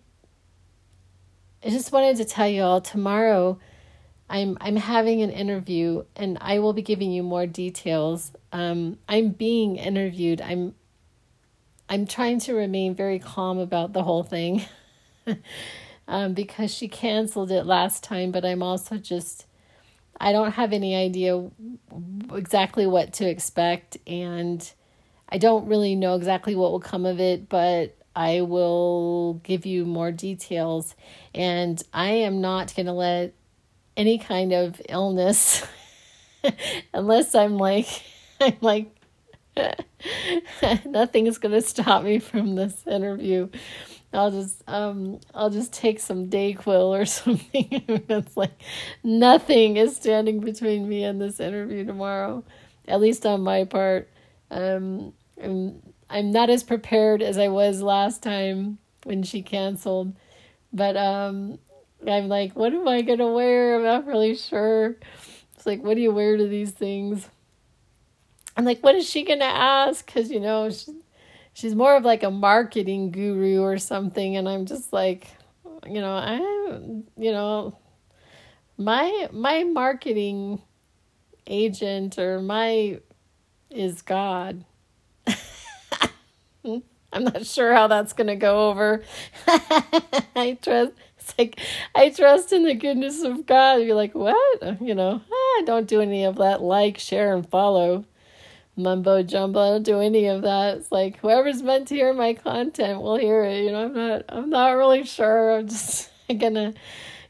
I 1.66 1.70
just 1.72 1.92
wanted 1.92 2.18
to 2.18 2.26
tell 2.26 2.48
you 2.48 2.62
all 2.62 2.80
tomorrow 2.80 3.58
I'm 4.30 4.56
I'm 4.62 4.76
having 4.76 5.24
an 5.24 5.32
interview 5.32 6.04
and 6.16 6.38
I 6.42 6.60
will 6.60 6.74
be 6.74 6.84
giving 6.84 7.12
you 7.12 7.24
more 7.24 7.48
details. 7.48 8.34
Um, 8.52 9.00
I'm 9.10 9.30
being 9.30 9.78
interviewed. 9.78 10.42
I'm 10.42 10.76
I'm 11.90 12.06
trying 12.06 12.40
to 12.42 12.54
remain 12.54 12.94
very 12.94 13.18
calm 13.18 13.58
about 13.58 13.94
the 13.94 14.04
whole 14.04 14.22
thing 14.22 14.64
um, 16.12 16.34
because 16.34 16.72
she 16.74 16.90
canceled 16.90 17.52
it 17.52 17.66
last 17.66 18.04
time, 18.04 18.32
but 18.32 18.46
I'm 18.46 18.62
also 18.62 18.98
just 18.98 19.46
I 20.20 20.34
don't 20.34 20.52
have 20.52 20.74
any 20.74 20.96
idea 20.96 21.50
exactly 22.32 22.86
what 22.86 23.14
to 23.14 23.28
expect 23.28 23.98
and 24.06 24.72
I 25.30 25.38
don't 25.38 25.68
really 25.68 25.96
know 25.96 26.16
exactly 26.16 26.54
what 26.54 26.72
will 26.72 26.82
come 26.82 27.06
of 27.06 27.20
it, 27.20 27.48
but 27.48 27.98
I 28.16 28.42
will 28.42 29.36
give 29.44 29.66
you 29.66 29.86
more 29.86 30.12
details. 30.12 30.96
And 31.34 31.82
I 31.94 32.10
am 32.10 32.42
not 32.42 32.76
going 32.76 32.88
to 32.88 32.92
let 32.92 33.34
any 33.96 34.18
kind 34.20 34.52
of 34.52 34.82
illness, 34.90 35.66
unless 36.94 37.34
I'm 37.34 37.58
like, 37.58 37.88
I'm 38.42 38.58
like, 38.60 38.94
nothing 40.86 41.28
is 41.28 41.38
going 41.38 41.54
to 41.54 41.62
stop 41.62 42.04
me 42.04 42.20
from 42.20 42.56
this 42.56 42.86
interview. 42.86 43.48
I'll 44.14 44.32
just 44.32 44.62
um 44.68 45.20
I'll 45.34 45.50
just 45.50 45.74
take 45.74 46.00
some 46.00 46.30
Dayquil 46.30 46.68
or 46.90 47.06
something. 47.06 47.68
it's 47.72 48.36
like 48.38 48.60
nothing 49.04 49.78
is 49.78 49.96
standing 49.96 50.40
between 50.40 50.88
me 50.88 51.04
and 51.04 51.22
this 51.22 51.40
interview 51.40 51.86
tomorrow, 51.86 52.44
at 52.88 53.00
least 53.00 53.26
on 53.26 53.42
my 53.42 53.64
part. 53.64 54.10
Um, 54.50 55.14
I'm 55.42 55.82
I'm 56.10 56.32
not 56.32 56.50
as 56.50 56.64
prepared 56.64 57.22
as 57.22 57.38
I 57.38 57.48
was 57.48 57.82
last 57.82 58.22
time 58.22 58.80
when 59.04 59.24
she 59.24 59.42
canceled. 59.42 60.14
But 60.74 60.98
um 60.98 61.60
I'm 62.08 62.28
like, 62.28 62.56
what 62.56 62.74
am 62.74 62.88
I 62.88 63.02
gonna 63.02 63.32
wear? 63.32 63.76
I'm 63.76 63.84
not 63.84 64.06
really 64.08 64.36
sure. 64.36 64.98
It's 65.56 65.66
like, 65.66 65.84
what 65.84 65.96
do 65.96 66.02
you 66.02 66.12
wear 66.12 66.38
to 66.38 66.48
these 66.48 66.72
things? 66.72 67.30
I'm 68.58 68.66
like, 68.66 68.82
what 68.82 68.96
is 68.96 69.08
she 69.10 69.24
gonna 69.24 69.46
ask? 69.46 70.06
Because 70.06 70.32
you 70.32 70.40
know, 70.40 70.70
she's 71.54 71.76
more 71.76 71.96
of 71.96 72.04
like 72.04 72.24
a 72.24 72.32
marketing 72.32 73.12
guru 73.12 73.62
or 73.62 73.78
something, 73.78 74.36
and 74.38 74.48
I'm 74.48 74.66
just 74.66 74.94
like, 74.94 75.28
you 75.88 76.02
know, 76.02 76.14
I, 76.14 76.38
you 77.18 77.32
know, 77.32 77.78
my 78.78 79.30
my 79.32 79.64
marketing 79.64 80.62
agent 81.48 82.18
or 82.18 82.40
my 82.42 83.00
is 83.70 84.02
God. 84.02 84.66
I'm 87.14 87.26
not 87.26 87.46
sure 87.46 87.74
how 87.74 87.88
that's 87.88 88.14
going 88.14 88.28
to 88.28 88.36
go 88.36 88.70
over. 88.70 89.04
I 89.48 90.58
trust. 90.62 90.94
It's 91.18 91.34
like 91.38 91.60
I 91.94 92.10
trust 92.10 92.54
in 92.54 92.64
the 92.64 92.74
goodness 92.74 93.22
of 93.22 93.46
God. 93.46 93.76
You're 93.76 93.96
like, 93.96 94.16
what? 94.16 94.82
You 94.82 94.96
know, 94.96 95.22
I 95.32 95.64
don't 95.66 95.88
do 95.88 96.02
any 96.02 96.24
of 96.24 96.38
that. 96.38 96.62
Like, 96.62 96.98
share, 96.98 97.36
and 97.36 97.48
follow. 97.48 98.06
Mumbo 98.76 99.22
jumbo. 99.24 99.60
I 99.60 99.70
don't 99.70 99.84
do 99.84 100.00
any 100.00 100.28
of 100.28 100.44
that. 100.44 100.78
It's 100.78 100.92
like 100.92 101.18
whoever's 101.18 101.62
meant 101.62 101.88
to 101.90 101.96
hear 101.96 102.14
my 102.14 102.34
content 102.34 103.02
will 103.02 103.18
hear 103.18 103.44
it. 103.44 103.64
You 103.64 103.72
know, 103.72 103.86
I'm 103.86 103.94
not. 103.94 104.26
I'm 104.30 104.50
not 104.50 104.72
really 104.72 105.04
sure. 105.04 105.58
I'm 105.58 105.68
just 105.68 106.10
gonna 106.38 106.74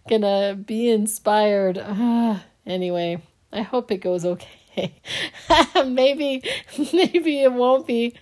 gonna 0.07 0.55
be 0.55 0.89
inspired. 0.89 1.77
Uh, 1.77 2.39
anyway, 2.65 3.21
I 3.51 3.61
hope 3.61 3.91
it 3.91 3.97
goes 3.97 4.25
okay. 4.25 4.61
maybe 5.85 6.43
maybe 6.93 7.41
it 7.41 7.51
won't 7.51 7.85
be 7.85 8.15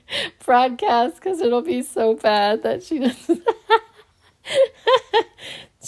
broadcast 0.44 1.16
because 1.16 1.42
it'll 1.42 1.62
be 1.62 1.82
so 1.82 2.16
bad 2.16 2.64
that 2.64 2.84
she 2.84 3.00
doesn't 3.00 3.44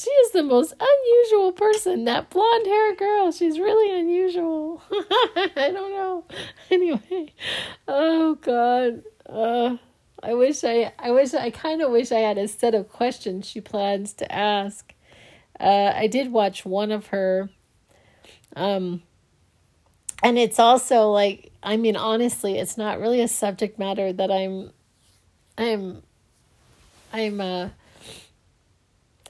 she 0.02 0.10
is 0.10 0.32
the 0.32 0.44
most 0.44 0.74
unusual 0.80 1.52
person. 1.52 2.06
That 2.06 2.30
blonde 2.30 2.66
hair 2.66 2.96
girl 2.96 3.32
she's 3.32 3.60
really 3.60 4.00
unusual. 4.00 4.82
I 4.92 5.72
don't 5.72 5.92
know. 5.92 6.26
Anyway. 6.72 7.34
Oh 7.88 8.36
god. 8.36 9.04
Uh 9.28 9.78
i 10.24 10.34
wish 10.34 10.64
i 10.64 10.94
i 11.00 11.10
wish 11.12 11.34
i 11.34 11.50
kind 11.50 11.82
of 11.82 11.92
wish 11.92 12.12
i 12.12 12.20
had 12.20 12.38
a 12.38 12.48
set 12.48 12.76
of 12.76 12.88
questions 12.90 13.46
she 13.46 13.60
plans 13.60 14.14
to 14.14 14.32
ask. 14.32 14.94
Uh 15.60 15.92
i 15.96 16.08
did 16.08 16.32
watch 16.32 16.66
one 16.66 16.92
of 16.92 17.08
her 17.08 17.50
um 18.56 19.02
and 20.24 20.38
it's 20.38 20.60
also 20.60 21.10
like 21.10 21.52
i 21.64 21.78
mean 21.78 21.96
honestly 21.96 22.58
it's 22.58 22.78
not 22.78 23.00
really 23.00 23.22
a 23.22 23.28
subject 23.28 23.80
matter 23.80 24.12
that 24.14 24.32
i'm 24.32 24.72
i'm 25.58 26.02
i'm 27.14 27.42
uh 27.42 27.70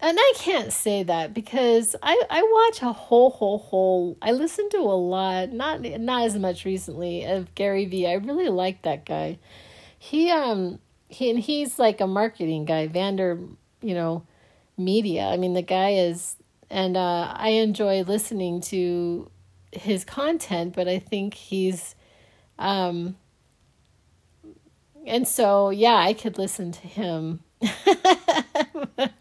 and 0.02 0.18
I 0.20 0.34
can't 0.36 0.74
say 0.74 1.04
that 1.04 1.34
because 1.34 1.96
I, 2.02 2.22
I 2.30 2.42
watch 2.42 2.82
a 2.82 2.92
whole 2.92 3.30
whole 3.30 3.60
whole 3.60 4.18
I 4.22 4.32
listen 4.32 4.68
to 4.70 4.78
a 4.78 4.98
lot 4.98 5.52
not 5.52 5.82
not 5.82 6.24
as 6.26 6.36
much 6.38 6.66
recently 6.66 7.24
of 7.26 7.54
Gary 7.56 7.86
Vee. 7.86 8.08
I 8.08 8.14
really 8.14 8.50
like 8.50 8.82
that 8.82 9.06
guy. 9.06 9.38
He 10.00 10.32
um 10.32 10.80
he 11.08 11.30
and 11.30 11.40
he's 11.40 11.78
like 11.78 12.02
a 12.02 12.08
marketing 12.08 12.66
guy, 12.66 12.88
Vayner, 12.88 13.48
you 13.82 13.94
know, 13.94 14.24
media. 14.78 15.26
I 15.26 15.38
mean 15.38 15.54
the 15.54 15.62
guy 15.62 15.92
is 15.92 16.36
and 16.70 16.98
uh 16.98 17.34
I 17.36 17.50
enjoy 17.50 18.02
listening 18.02 18.62
to 18.62 19.30
his 19.72 20.04
content, 20.04 20.74
but 20.76 20.88
I 20.88 20.98
think 20.98 21.36
he's 21.36 21.96
um 22.58 23.16
and 25.06 25.28
so 25.28 25.70
yeah, 25.70 25.96
I 25.96 26.14
could 26.14 26.40
listen 26.40 26.72
to 26.72 26.88
him. 26.88 27.42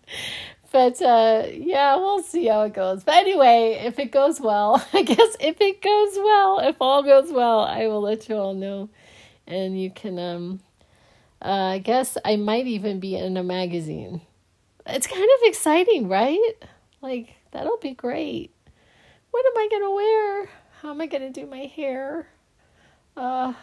but 0.73 1.01
uh 1.03 1.47
yeah, 1.53 1.97
we'll 1.97 2.23
see 2.23 2.47
how 2.47 2.63
it 2.63 2.75
goes. 2.75 3.05
But 3.05 3.17
anyway, 3.17 3.83
if 3.85 3.99
it 3.99 4.13
goes 4.13 4.41
well, 4.41 4.85
I 4.93 5.03
guess 5.03 5.37
if 5.41 5.61
it 5.61 5.83
goes 5.83 6.17
well, 6.17 6.61
if 6.61 6.77
all 6.81 7.03
goes 7.03 7.33
well, 7.33 7.61
I 7.61 7.87
will 7.87 8.03
let 8.03 8.29
you 8.29 8.37
all 8.37 8.55
know. 8.55 8.89
And 9.47 9.81
you 9.81 9.91
can 9.91 10.19
um 10.19 10.61
uh, 11.43 11.73
I 11.75 11.79
guess 11.79 12.19
I 12.25 12.37
might 12.37 12.67
even 12.67 13.01
be 13.01 13.17
in 13.17 13.37
a 13.37 13.43
magazine. 13.43 14.21
It's 14.87 15.07
kind 15.07 15.23
of 15.23 15.49
exciting, 15.49 16.09
right? 16.09 16.53
Like 17.01 17.35
that'll 17.53 17.79
be 17.79 17.93
great 17.95 18.53
what 19.31 19.47
am 19.47 19.53
I 19.57 19.69
to 19.79 19.91
wear? 19.91 20.49
How 20.83 20.91
am 20.91 21.01
I 21.01 21.07
to 21.07 21.31
do 21.31 21.47
my 21.47 21.67
hair? 21.67 22.27
Uh, 23.17 23.55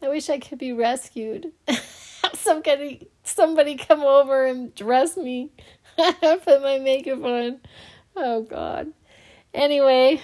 I 0.00 0.08
wish 0.08 0.30
I 0.30 0.38
could 0.38 0.58
be 0.58 0.72
rescued. 0.72 1.52
somebody, 2.34 3.08
somebody 3.22 3.76
come 3.76 4.00
over 4.00 4.46
and 4.46 4.74
dress 4.74 5.16
me. 5.16 5.50
Put 6.20 6.62
my 6.62 6.78
makeup 6.78 7.22
on. 7.22 7.60
Oh, 8.16 8.42
God. 8.42 8.92
Anyway, 9.54 10.22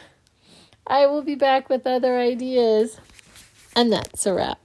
I 0.87 1.07
will 1.07 1.23
be 1.23 1.35
back 1.35 1.69
with 1.69 1.87
other 1.87 2.19
ideas. 2.19 2.99
And 3.77 3.93
that's 3.93 4.27
a 4.27 4.35
wrap. 4.35 4.59